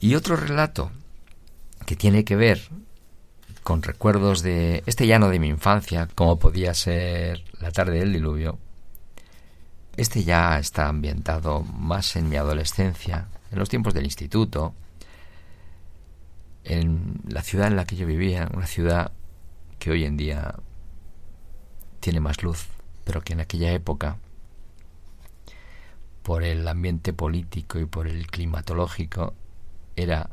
Y 0.00 0.14
otro 0.14 0.36
relato 0.36 0.90
que 1.86 1.96
tiene 1.96 2.24
que 2.24 2.36
ver 2.36 2.60
con 3.62 3.82
recuerdos 3.82 4.42
de 4.42 4.82
este 4.86 5.06
llano 5.06 5.28
de 5.28 5.38
mi 5.38 5.48
infancia, 5.48 6.08
como 6.14 6.38
podía 6.38 6.74
ser 6.74 7.42
la 7.60 7.72
tarde 7.72 7.98
del 7.98 8.12
diluvio, 8.12 8.58
este 9.96 10.24
ya 10.24 10.58
está 10.58 10.88
ambientado 10.88 11.62
más 11.62 12.16
en 12.16 12.28
mi 12.28 12.36
adolescencia, 12.36 13.28
en 13.50 13.58
los 13.58 13.68
tiempos 13.68 13.94
del 13.94 14.04
instituto, 14.04 14.74
en 16.64 17.20
la 17.28 17.42
ciudad 17.42 17.68
en 17.68 17.76
la 17.76 17.86
que 17.86 17.96
yo 17.96 18.06
vivía, 18.06 18.48
una 18.52 18.66
ciudad 18.66 19.12
que 19.78 19.90
hoy 19.90 20.04
en 20.04 20.16
día 20.16 20.54
tiene 22.00 22.20
más 22.20 22.42
luz, 22.42 22.66
pero 23.04 23.22
que 23.22 23.32
en 23.32 23.40
aquella 23.40 23.72
época, 23.72 24.18
por 26.22 26.44
el 26.44 26.68
ambiente 26.68 27.12
político 27.12 27.78
y 27.78 27.86
por 27.86 28.06
el 28.06 28.26
climatológico, 28.26 29.34
era 29.96 30.30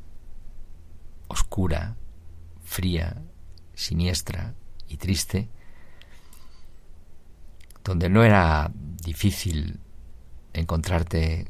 oscura, 1.27 1.95
fría, 2.63 3.23
siniestra 3.73 4.53
y 4.87 4.97
triste, 4.97 5.49
donde 7.83 8.09
no 8.09 8.23
era 8.23 8.71
difícil 8.73 9.79
encontrarte 10.53 11.47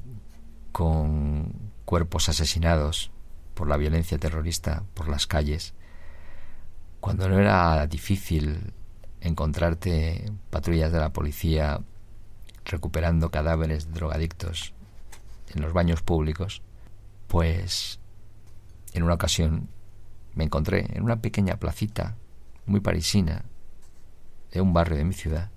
con 0.72 1.72
cuerpos 1.86 2.30
asesinados 2.30 3.12
por 3.54 3.68
la 3.68 3.78
violencia 3.78 4.18
terrorista 4.18 4.84
por 4.94 5.10
las 5.10 5.28
calles, 5.28 5.74
cuando 7.00 7.28
no 7.28 7.38
era 7.40 7.86
difícil 7.88 8.74
encontrarte 9.22 10.32
patrullas 10.50 10.92
de 10.92 11.00
la 11.00 11.14
policía 11.14 11.82
recuperando 12.66 13.30
cadáveres 13.30 13.88
de 13.88 13.94
drogadictos 13.94 14.74
en 15.54 15.62
los 15.62 15.74
baños 15.74 16.02
públicos, 16.02 16.62
pues 17.28 18.00
en 18.94 19.04
una 19.04 19.16
ocasión 19.16 19.70
me 20.34 20.44
encontré 20.44 20.88
en 20.96 21.04
una 21.04 21.22
pequeña 21.22 21.58
placita 21.58 22.16
muy 22.66 22.80
parisina 22.80 23.44
de 24.52 24.62
un 24.62 24.74
barrio 24.74 24.98
de 24.98 25.04
mi 25.04 25.14
ciudad 25.14 25.50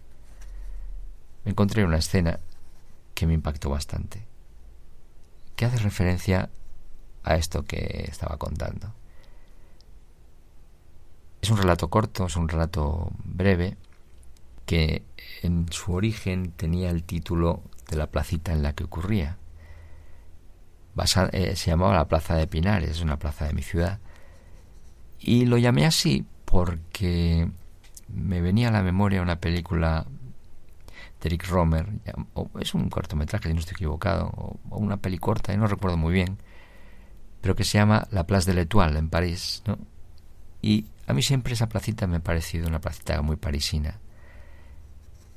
me 1.46 1.52
encontré 1.52 1.84
una 1.84 1.98
escena 1.98 2.40
que 3.14 3.24
me 3.24 3.32
impactó 3.32 3.70
bastante, 3.70 4.26
que 5.54 5.64
hace 5.64 5.76
referencia 5.76 6.50
a 7.22 7.36
esto 7.36 7.64
que 7.64 8.04
estaba 8.08 8.36
contando. 8.36 8.92
Es 11.40 11.48
un 11.48 11.56
relato 11.56 11.88
corto, 11.88 12.26
es 12.26 12.34
un 12.34 12.48
relato 12.48 13.12
breve, 13.22 13.76
que 14.66 15.04
en 15.44 15.70
su 15.70 15.92
origen 15.92 16.50
tenía 16.50 16.90
el 16.90 17.04
título 17.04 17.62
de 17.88 17.96
la 17.96 18.08
placita 18.08 18.52
en 18.52 18.64
la 18.64 18.72
que 18.72 18.82
ocurría. 18.82 19.38
Eh, 21.32 21.56
se 21.56 21.70
llamaba 21.70 21.94
la 21.94 22.08
Plaza 22.08 22.34
de 22.36 22.46
Pinares, 22.46 22.90
es 22.90 23.00
una 23.02 23.18
plaza 23.18 23.46
de 23.46 23.52
mi 23.52 23.62
ciudad. 23.62 24.00
Y 25.20 25.46
lo 25.46 25.58
llamé 25.58 25.84
así 25.84 26.24
porque 26.44 27.48
me 28.08 28.40
venía 28.40 28.68
a 28.68 28.72
la 28.72 28.82
memoria 28.82 29.22
una 29.22 29.40
película 29.40 30.06
de 31.20 31.28
Rick 31.28 31.48
Romer, 31.48 31.86
es 32.60 32.74
un 32.74 32.88
cortometraje, 32.88 33.48
si 33.48 33.54
no 33.54 33.60
estoy 33.60 33.74
equivocado, 33.74 34.26
o, 34.26 34.58
una 34.70 34.98
peli 34.98 35.18
corta, 35.18 35.56
no 35.56 35.66
recuerdo 35.66 35.96
muy 35.96 36.12
bien, 36.12 36.38
pero 37.40 37.56
que 37.56 37.64
se 37.64 37.78
llama 37.78 38.06
La 38.10 38.26
Place 38.26 38.50
de 38.50 38.54
l'Etoile 38.54 38.98
en 38.98 39.08
París, 39.08 39.62
¿no? 39.66 39.78
Y 40.62 40.86
a 41.06 41.12
mí 41.12 41.22
siempre 41.22 41.54
esa 41.54 41.68
placita 41.68 42.06
me 42.06 42.16
ha 42.16 42.20
parecido 42.20 42.68
una 42.68 42.80
placita 42.80 43.20
muy 43.22 43.36
parisina, 43.36 43.98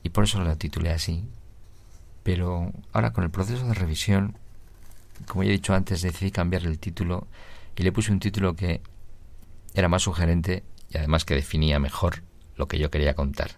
y 0.03 0.09
por 0.09 0.25
eso 0.25 0.41
la 0.43 0.55
titulé 0.55 0.91
así. 0.91 1.27
Pero 2.23 2.71
ahora 2.91 3.11
con 3.11 3.23
el 3.23 3.31
proceso 3.31 3.65
de 3.65 3.73
revisión, 3.73 4.37
como 5.27 5.43
ya 5.43 5.49
he 5.49 5.53
dicho 5.53 5.73
antes, 5.73 6.01
decidí 6.01 6.31
cambiar 6.31 6.65
el 6.65 6.79
título 6.79 7.27
y 7.75 7.83
le 7.83 7.91
puse 7.91 8.11
un 8.11 8.19
título 8.19 8.55
que 8.55 8.81
era 9.73 9.87
más 9.87 10.03
sugerente 10.03 10.63
y 10.89 10.97
además 10.97 11.25
que 11.25 11.35
definía 11.35 11.79
mejor 11.79 12.23
lo 12.55 12.67
que 12.67 12.77
yo 12.77 12.91
quería 12.91 13.13
contar 13.13 13.51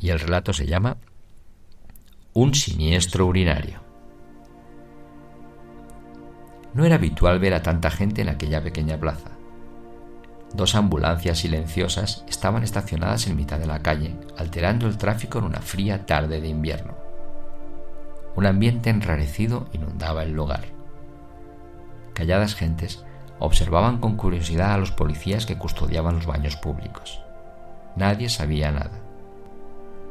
y 0.00 0.10
el 0.10 0.18
relato 0.18 0.52
se 0.52 0.66
llama 0.66 0.96
Un 2.32 2.54
siniestro 2.54 3.26
urinario. 3.26 3.80
No 6.72 6.84
era 6.84 6.94
habitual 6.94 7.38
ver 7.38 7.54
a 7.54 7.62
tanta 7.62 7.90
gente 7.90 8.22
en 8.22 8.28
aquella 8.28 8.62
pequeña 8.62 8.98
plaza. 8.98 9.32
Dos 10.54 10.74
ambulancias 10.74 11.38
silenciosas 11.38 12.24
estaban 12.28 12.62
estacionadas 12.62 13.26
en 13.26 13.36
mitad 13.36 13.58
de 13.58 13.66
la 13.66 13.82
calle, 13.82 14.16
alterando 14.36 14.86
el 14.86 14.96
tráfico 14.96 15.38
en 15.38 15.44
una 15.44 15.60
fría 15.60 16.06
tarde 16.06 16.40
de 16.40 16.48
invierno. 16.48 16.99
Un 18.36 18.46
ambiente 18.46 18.90
enrarecido 18.90 19.66
inundaba 19.72 20.22
el 20.22 20.32
lugar. 20.32 20.64
Calladas 22.14 22.54
gentes 22.54 23.04
observaban 23.38 23.98
con 23.98 24.16
curiosidad 24.16 24.72
a 24.72 24.78
los 24.78 24.92
policías 24.92 25.46
que 25.46 25.58
custodiaban 25.58 26.16
los 26.16 26.26
baños 26.26 26.56
públicos. 26.56 27.20
Nadie 27.96 28.28
sabía 28.28 28.70
nada. 28.70 29.00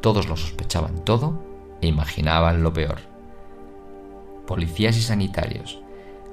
Todos 0.01 0.27
lo 0.27 0.35
sospechaban 0.35 1.05
todo 1.05 1.41
e 1.81 1.87
imaginaban 1.87 2.63
lo 2.63 2.73
peor. 2.73 2.99
Policías 4.47 4.97
y 4.97 5.01
sanitarios, 5.01 5.81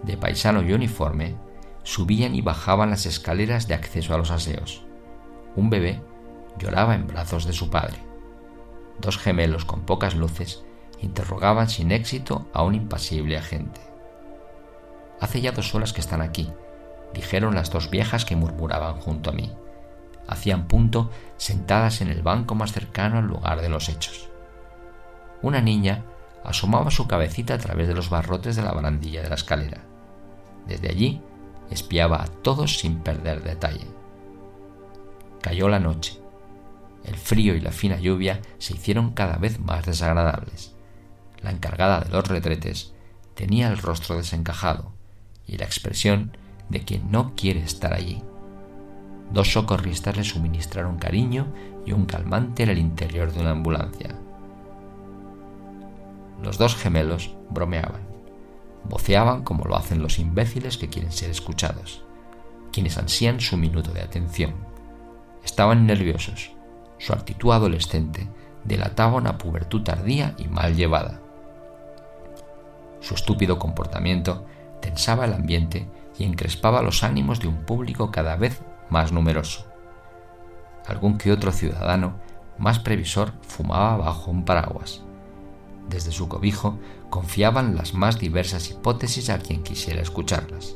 de 0.03 0.16
paisano 0.16 0.62
y 0.62 0.72
uniforme, 0.72 1.37
subían 1.83 2.35
y 2.35 2.40
bajaban 2.40 2.90
las 2.90 3.07
escaleras 3.07 3.68
de 3.68 3.75
acceso 3.75 4.14
a 4.14 4.18
los 4.18 4.31
aseos. 4.31 4.85
Un 5.55 5.70
bebé 5.70 6.03
lloraba 6.59 6.94
en 6.94 7.07
brazos 7.07 7.44
de 7.44 7.53
su 7.53 7.70
padre. 7.70 7.99
Dos 9.01 9.18
gemelos 9.18 9.64
con 9.64 9.83
pocas 9.83 10.14
luces 10.16 10.65
interrogaban 11.00 11.68
sin 11.68 11.92
éxito 11.92 12.46
a 12.52 12.62
un 12.62 12.74
impasible 12.74 13.37
agente. 13.37 13.80
Hace 15.20 15.40
ya 15.40 15.52
dos 15.52 15.74
horas 15.74 15.92
que 15.92 16.00
están 16.00 16.20
aquí, 16.20 16.52
dijeron 17.14 17.54
las 17.54 17.70
dos 17.70 17.90
viejas 17.90 18.24
que 18.24 18.37
murmuraban 18.37 19.00
junto 19.00 19.30
a 19.30 19.32
mí. 19.32 19.52
Hacían 20.28 20.66
punto 20.66 21.11
sentadas 21.37 22.00
en 22.00 22.09
el 22.09 22.22
banco 22.22 22.54
más 22.54 22.72
cercano 22.72 23.18
al 23.18 23.26
lugar 23.26 23.61
de 23.61 23.68
los 23.68 23.88
hechos. 23.88 24.28
Una 25.42 25.61
niña 25.61 26.04
asomaba 26.44 26.90
su 26.90 27.06
cabecita 27.06 27.54
a 27.54 27.59
través 27.59 27.88
de 27.88 27.94
los 27.94 28.11
barrotes 28.11 28.56
de 28.56 28.62
la 28.62 28.72
barandilla 28.72 29.22
de 29.22 29.28
la 29.28 29.35
escalera. 29.35 29.82
Desde 30.66 30.88
allí 30.88 31.22
espiaba 31.70 32.22
a 32.22 32.26
todos 32.26 32.78
sin 32.78 33.00
perder 33.00 33.42
detalle. 33.42 33.87
Cayó 35.40 35.68
la 35.68 35.80
noche. 35.80 36.20
El 37.04 37.16
frío 37.16 37.54
y 37.54 37.61
la 37.61 37.70
fina 37.70 37.98
lluvia 37.98 38.40
se 38.59 38.74
hicieron 38.74 39.12
cada 39.12 39.37
vez 39.37 39.61
más 39.61 39.87
desagradables. 39.87 40.75
La 41.46 41.52
encargada 41.52 42.00
de 42.00 42.11
los 42.11 42.26
retretes 42.26 42.92
tenía 43.37 43.68
el 43.68 43.78
rostro 43.78 44.16
desencajado 44.16 44.90
y 45.46 45.59
la 45.59 45.64
expresión 45.64 46.37
de 46.68 46.80
quien 46.80 47.12
no 47.12 47.37
quiere 47.37 47.61
estar 47.61 47.94
allí. 47.94 48.20
Dos 49.32 49.52
socorristas 49.52 50.16
le 50.16 50.24
suministraron 50.24 50.98
cariño 50.98 51.46
y 51.87 51.92
un 51.92 52.06
calmante 52.06 52.64
en 52.64 52.70
el 52.70 52.78
interior 52.78 53.32
de 53.32 53.42
una 53.42 53.52
ambulancia. 53.52 54.18
Los 56.42 56.59
dos 56.59 56.74
gemelos 56.74 57.37
bromeaban, 57.48 58.02
voceaban 58.82 59.44
como 59.44 59.66
lo 59.66 59.76
hacen 59.76 60.02
los 60.02 60.18
imbéciles 60.18 60.76
que 60.76 60.88
quieren 60.88 61.12
ser 61.12 61.30
escuchados, 61.30 62.02
quienes 62.72 62.98
ansían 62.98 63.38
su 63.38 63.56
minuto 63.56 63.92
de 63.92 64.00
atención. 64.00 64.52
Estaban 65.44 65.87
nerviosos. 65.87 66.50
Su 66.98 67.12
actitud 67.12 67.52
adolescente 67.52 68.28
delataba 68.64 69.14
una 69.14 69.38
pubertud 69.38 69.85
tardía 69.85 70.35
y 70.38 70.48
mal 70.48 70.74
llevada. 70.74 71.22
Su 73.06 73.14
estúpido 73.14 73.60
comportamiento 73.60 74.44
tensaba 74.82 75.26
el 75.26 75.32
ambiente 75.32 75.88
y 76.18 76.24
encrespaba 76.24 76.82
los 76.82 77.04
ánimos 77.04 77.38
de 77.38 77.46
un 77.46 77.58
público 77.58 78.10
cada 78.10 78.34
vez 78.34 78.62
más 78.90 79.12
numeroso. 79.12 79.64
Algún 80.88 81.16
que 81.16 81.30
otro 81.30 81.52
ciudadano 81.52 82.16
más 82.58 82.80
previsor 82.80 83.32
fumaba 83.42 83.96
bajo 83.96 84.32
un 84.32 84.44
paraguas. 84.44 85.04
Desde 85.88 86.10
su 86.10 86.26
cobijo 86.26 86.80
confiaban 87.08 87.76
las 87.76 87.94
más 87.94 88.18
diversas 88.18 88.72
hipótesis 88.72 89.30
a 89.30 89.38
quien 89.38 89.62
quisiera 89.62 90.02
escucharlas. 90.02 90.74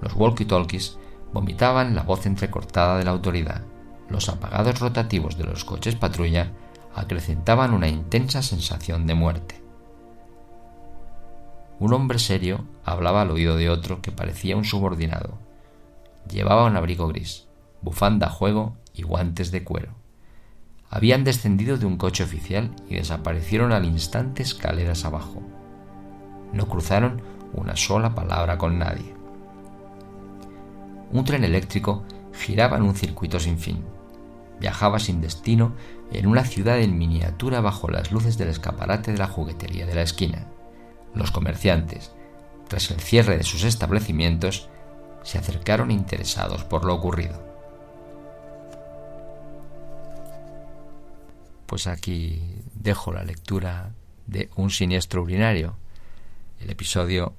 Los 0.00 0.14
walkie-talkies 0.14 0.98
vomitaban 1.32 1.96
la 1.96 2.02
voz 2.04 2.26
entrecortada 2.26 2.96
de 2.96 3.04
la 3.06 3.10
autoridad. 3.10 3.62
Los 4.08 4.28
apagados 4.28 4.78
rotativos 4.78 5.36
de 5.36 5.46
los 5.46 5.64
coches 5.64 5.96
patrulla 5.96 6.52
acrecentaban 6.94 7.74
una 7.74 7.88
intensa 7.88 8.40
sensación 8.40 9.08
de 9.08 9.14
muerte. 9.16 9.65
Un 11.78 11.92
hombre 11.92 12.18
serio 12.18 12.64
hablaba 12.84 13.20
al 13.22 13.30
oído 13.30 13.56
de 13.56 13.68
otro 13.68 14.00
que 14.00 14.10
parecía 14.10 14.56
un 14.56 14.64
subordinado. 14.64 15.38
Llevaba 16.30 16.64
un 16.64 16.76
abrigo 16.76 17.06
gris, 17.08 17.48
bufanda 17.82 18.28
a 18.28 18.30
juego 18.30 18.76
y 18.94 19.02
guantes 19.02 19.50
de 19.50 19.62
cuero. 19.62 19.92
Habían 20.88 21.22
descendido 21.22 21.76
de 21.76 21.84
un 21.84 21.98
coche 21.98 22.24
oficial 22.24 22.70
y 22.88 22.94
desaparecieron 22.94 23.72
al 23.72 23.84
instante 23.84 24.42
escaleras 24.42 25.04
abajo. 25.04 25.42
No 26.54 26.66
cruzaron 26.66 27.20
una 27.52 27.76
sola 27.76 28.14
palabra 28.14 28.56
con 28.56 28.78
nadie. 28.78 29.14
Un 31.12 31.24
tren 31.24 31.44
eléctrico 31.44 32.04
giraba 32.32 32.78
en 32.78 32.84
un 32.84 32.94
circuito 32.94 33.38
sin 33.38 33.58
fin. 33.58 33.84
Viajaba 34.60 34.98
sin 34.98 35.20
destino 35.20 35.74
en 36.10 36.26
una 36.26 36.44
ciudad 36.44 36.80
en 36.80 36.96
miniatura 36.96 37.60
bajo 37.60 37.90
las 37.90 38.12
luces 38.12 38.38
del 38.38 38.48
escaparate 38.48 39.12
de 39.12 39.18
la 39.18 39.28
juguetería 39.28 39.84
de 39.84 39.94
la 39.94 40.02
esquina. 40.02 40.46
Los 41.16 41.30
comerciantes, 41.30 42.12
tras 42.68 42.90
el 42.90 43.00
cierre 43.00 43.38
de 43.38 43.42
sus 43.42 43.64
establecimientos, 43.64 44.68
se 45.22 45.38
acercaron 45.38 45.90
interesados 45.90 46.62
por 46.62 46.84
lo 46.84 46.94
ocurrido. 46.94 47.42
Pues 51.64 51.86
aquí 51.86 52.60
dejo 52.74 53.12
la 53.12 53.24
lectura 53.24 53.92
de 54.26 54.50
Un 54.56 54.70
siniestro 54.70 55.22
urinario, 55.22 55.76
el 56.60 56.68
episodio, 56.68 57.32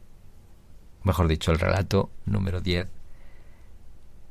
mejor 1.04 1.28
dicho, 1.28 1.52
el 1.52 1.60
relato 1.60 2.10
número 2.26 2.62
10 2.62 2.88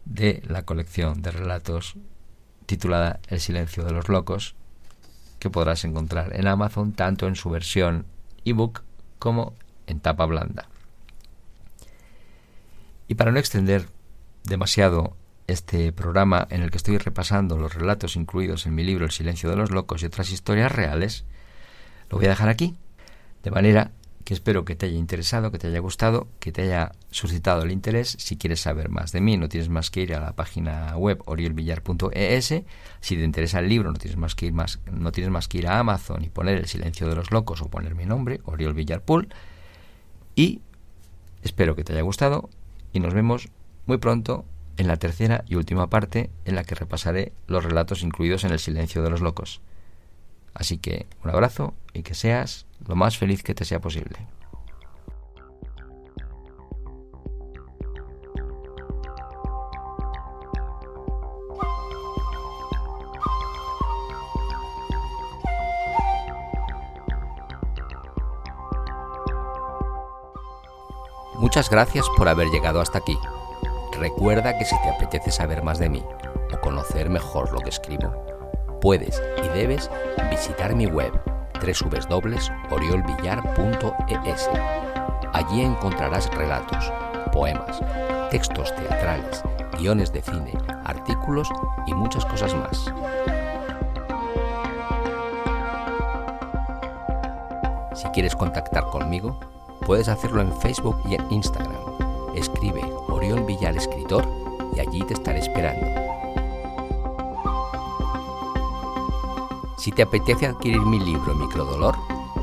de 0.07 0.43
la 0.49 0.65
colección 0.65 1.23
de 1.23 1.31
relatos 1.31 1.95
titulada 2.67 3.21
El 3.29 3.41
silencio 3.41 3.85
de 3.85 3.93
los 3.93 4.09
locos, 4.09 4.57
que 5.39 5.51
podrás 5.51 5.85
encontrar 5.85 6.35
en 6.35 6.49
Amazon 6.49 6.93
tanto 6.93 7.29
en 7.29 7.37
su 7.37 7.49
versión 7.49 8.07
ebook 8.45 8.83
como 9.19 9.55
en 9.87 10.01
tapa 10.01 10.27
blanda. 10.27 10.69
Y 13.09 13.15
para 13.15 13.33
no 13.33 13.39
extender 13.39 13.89
demasiado 14.45 15.17
este 15.47 15.93
programa 15.93 16.47
en 16.51 16.63
el 16.63 16.71
que 16.71 16.79
estoy 16.79 16.99
repasando 16.99 17.57
los 17.57 17.75
relatos 17.75 18.17
incluidos 18.17 18.67
en 18.67 18.75
mi 18.75 18.83
libro 18.85 19.05
El 19.05 19.13
silencio 19.13 19.49
de 19.49 19.57
los 19.57 19.71
locos 19.71 20.03
y 20.03 20.07
otras 20.07 20.31
historias 20.31 20.73
reales, 20.73 21.25
lo 22.11 22.19
voy 22.19 22.27
a 22.27 22.31
dejar 22.31 22.49
aquí, 22.49 22.77
de 23.43 23.51
manera 23.51 23.93
que 24.27 24.35
espero 24.35 24.65
que 24.65 24.75
te 24.75 24.87
haya 24.87 24.99
interesado, 24.99 25.53
que 25.53 25.59
te 25.59 25.69
haya 25.69 25.79
gustado, 25.79 26.27
que 26.41 26.51
te 26.51 26.63
haya 26.63 26.91
suscitado 27.13 27.63
el 27.63 27.71
interés. 27.71 28.17
Si 28.19 28.37
quieres 28.37 28.61
saber 28.61 28.89
más 28.89 29.13
de 29.13 29.21
mí, 29.21 29.37
no 29.37 29.49
tienes 29.49 29.69
más 29.69 29.89
que 29.89 30.01
ir 30.01 30.15
a 30.17 30.21
la 30.21 30.35
página 30.35 30.97
web 30.97 31.23
oriolvillar.es. 31.27 32.55
Si 33.01 33.17
te 33.17 33.23
interesa 33.23 33.61
el 33.61 33.69
libro, 33.69 33.93
no 33.93 33.99
tienes 33.99 34.19
más 34.19 34.35
que 34.35 34.47
ir 34.47 34.53
más, 34.53 34.81
no 34.91 35.13
tienes 35.13 35.31
más 35.31 35.47
que 35.47 35.59
ir 35.59 35.69
a 35.69 35.79
Amazon 35.79 36.25
y 36.25 36.29
poner 36.29 36.59
El 36.59 36.67
silencio 36.67 37.09
de 37.09 37.15
los 37.15 37.31
locos 37.31 37.63
o 37.63 37.69
poner 37.69 37.95
mi 37.95 38.05
nombre, 38.05 38.41
Oriol 38.47 38.75
Villarpool. 38.75 39.29
Y 40.35 40.61
espero 41.45 41.77
que 41.77 41.85
te 41.85 41.93
haya 41.93 42.03
gustado 42.03 42.51
y 42.93 42.99
nos 42.99 43.15
vemos 43.15 43.49
muy 43.87 43.99
pronto 43.99 44.45
en 44.77 44.89
la 44.89 44.97
tercera 44.97 45.45
y 45.47 45.55
última 45.55 45.89
parte 45.89 46.31
en 46.45 46.57
la 46.57 46.65
que 46.65 46.75
repasaré 46.75 47.33
los 47.47 47.63
relatos 47.63 48.03
incluidos 48.03 48.43
en 48.43 48.51
El 48.51 48.59
silencio 48.59 49.05
de 49.05 49.11
los 49.11 49.21
locos. 49.21 49.61
Así 50.59 50.79
que 50.79 51.07
un 51.23 51.31
abrazo 51.31 51.75
y 51.93 52.03
que 52.03 52.15
seas 52.15 52.65
lo 52.87 52.97
más 52.97 53.19
feliz 53.19 53.43
que 53.43 53.55
te 53.55 53.67
sea 53.67 53.79
posible. 53.79 54.17
Muchas 71.35 71.69
gracias 71.69 72.07
por 72.17 72.29
haber 72.29 72.49
llegado 72.49 72.81
hasta 72.81 72.99
aquí. 72.99 73.19
Recuerda 73.99 74.59
que 74.59 74.65
si 74.65 74.75
te 74.83 74.89
apetece 74.89 75.31
saber 75.31 75.63
más 75.63 75.79
de 75.79 75.91
mí 75.91 76.03
o 76.53 76.61
conocer 76.63 77.11
mejor 77.11 77.53
lo 77.53 77.61
que 77.61 77.69
escribo, 77.69 78.36
puedes 78.81 79.23
y 79.45 79.49
debes 79.57 79.91
visitar 80.31 80.75
mi 80.75 80.87
web 80.87 81.13
www.oriolvillar.es. 81.61 84.51
Allí 85.33 85.63
encontrarás 85.63 86.29
relatos, 86.35 86.93
poemas, 87.33 87.81
textos 88.31 88.75
teatrales, 88.75 89.43
guiones 89.79 90.13
de 90.13 90.23
cine, 90.23 90.53
artículos 90.85 91.49
y 91.87 91.95
muchas 91.95 92.25
cosas 92.25 92.53
más. 92.55 92.93
Si 97.95 98.09
quieres 98.09 98.35
contactar 98.37 98.85
conmigo, 98.85 99.39
puedes 99.87 100.09
hacerlo 100.09 100.43
en 100.43 100.53
Facebook 100.61 101.01
y 101.09 101.15
en 101.15 101.25
Instagram. 101.31 101.77
Escribe 102.35 102.83
Oriol 103.09 103.45
Villar 103.45 103.77
Escritor 103.77 104.27
y 104.75 104.81
allí 104.81 105.03
te 105.05 105.15
estaré 105.15 105.39
esperando. 105.39 105.87
Si 109.87 109.93
te 109.93 110.03
apetece 110.03 110.47
adquirir 110.47 110.81
mi 110.81 110.99
libro 110.99 111.33
Microdolor, 111.37 111.95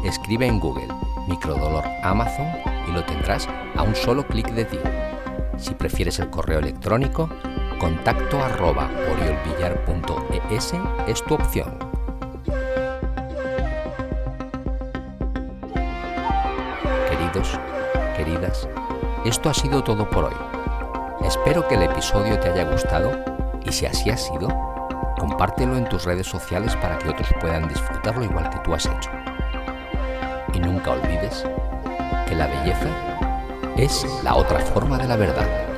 escribe 0.05 0.47
en 0.47 0.61
Google 0.61 0.87
Microdolor 1.27 1.83
Amazon 2.01 2.47
y 2.87 2.93
lo 2.93 3.03
tendrás 3.03 3.49
a 3.75 3.83
un 3.83 3.93
solo 3.95 4.25
clic 4.25 4.47
de 4.51 4.63
ti. 4.63 4.79
Si 5.57 5.73
prefieres 5.75 6.19
el 6.19 6.29
correo 6.29 6.59
electrónico, 6.59 7.29
contacto 7.81 8.41
arroba 8.41 8.89
oriolvillar.es 9.11 10.73
es 11.05 11.25
tu 11.25 11.33
opción. 11.33 11.77
Queridos, 17.09 17.59
queridas, 18.15 18.69
esto 19.25 19.49
ha 19.49 19.53
sido 19.53 19.83
todo 19.83 20.09
por 20.09 20.23
hoy. 20.23 20.35
Espero 21.25 21.67
que 21.67 21.75
el 21.75 21.83
episodio 21.83 22.39
te 22.39 22.51
haya 22.51 22.63
gustado 22.71 23.11
y 23.65 23.73
si 23.73 23.85
así 23.85 24.09
ha 24.11 24.15
sido, 24.15 24.47
Compártelo 25.23 25.77
en 25.77 25.87
tus 25.87 26.03
redes 26.03 26.27
sociales 26.27 26.75
para 26.75 26.99
que 26.99 27.07
otros 27.07 27.29
puedan 27.39 27.69
disfrutarlo 27.69 28.25
igual 28.25 28.49
que 28.49 28.59
tú 28.59 28.73
has 28.73 28.85
hecho. 28.85 29.09
Y 30.53 30.59
nunca 30.59 30.91
olvides 30.91 31.45
que 32.27 32.35
la 32.35 32.47
belleza 32.47 32.89
es 33.77 34.05
la 34.21 34.35
otra 34.35 34.59
forma 34.59 34.97
de 34.97 35.07
la 35.07 35.15
verdad. 35.15 35.72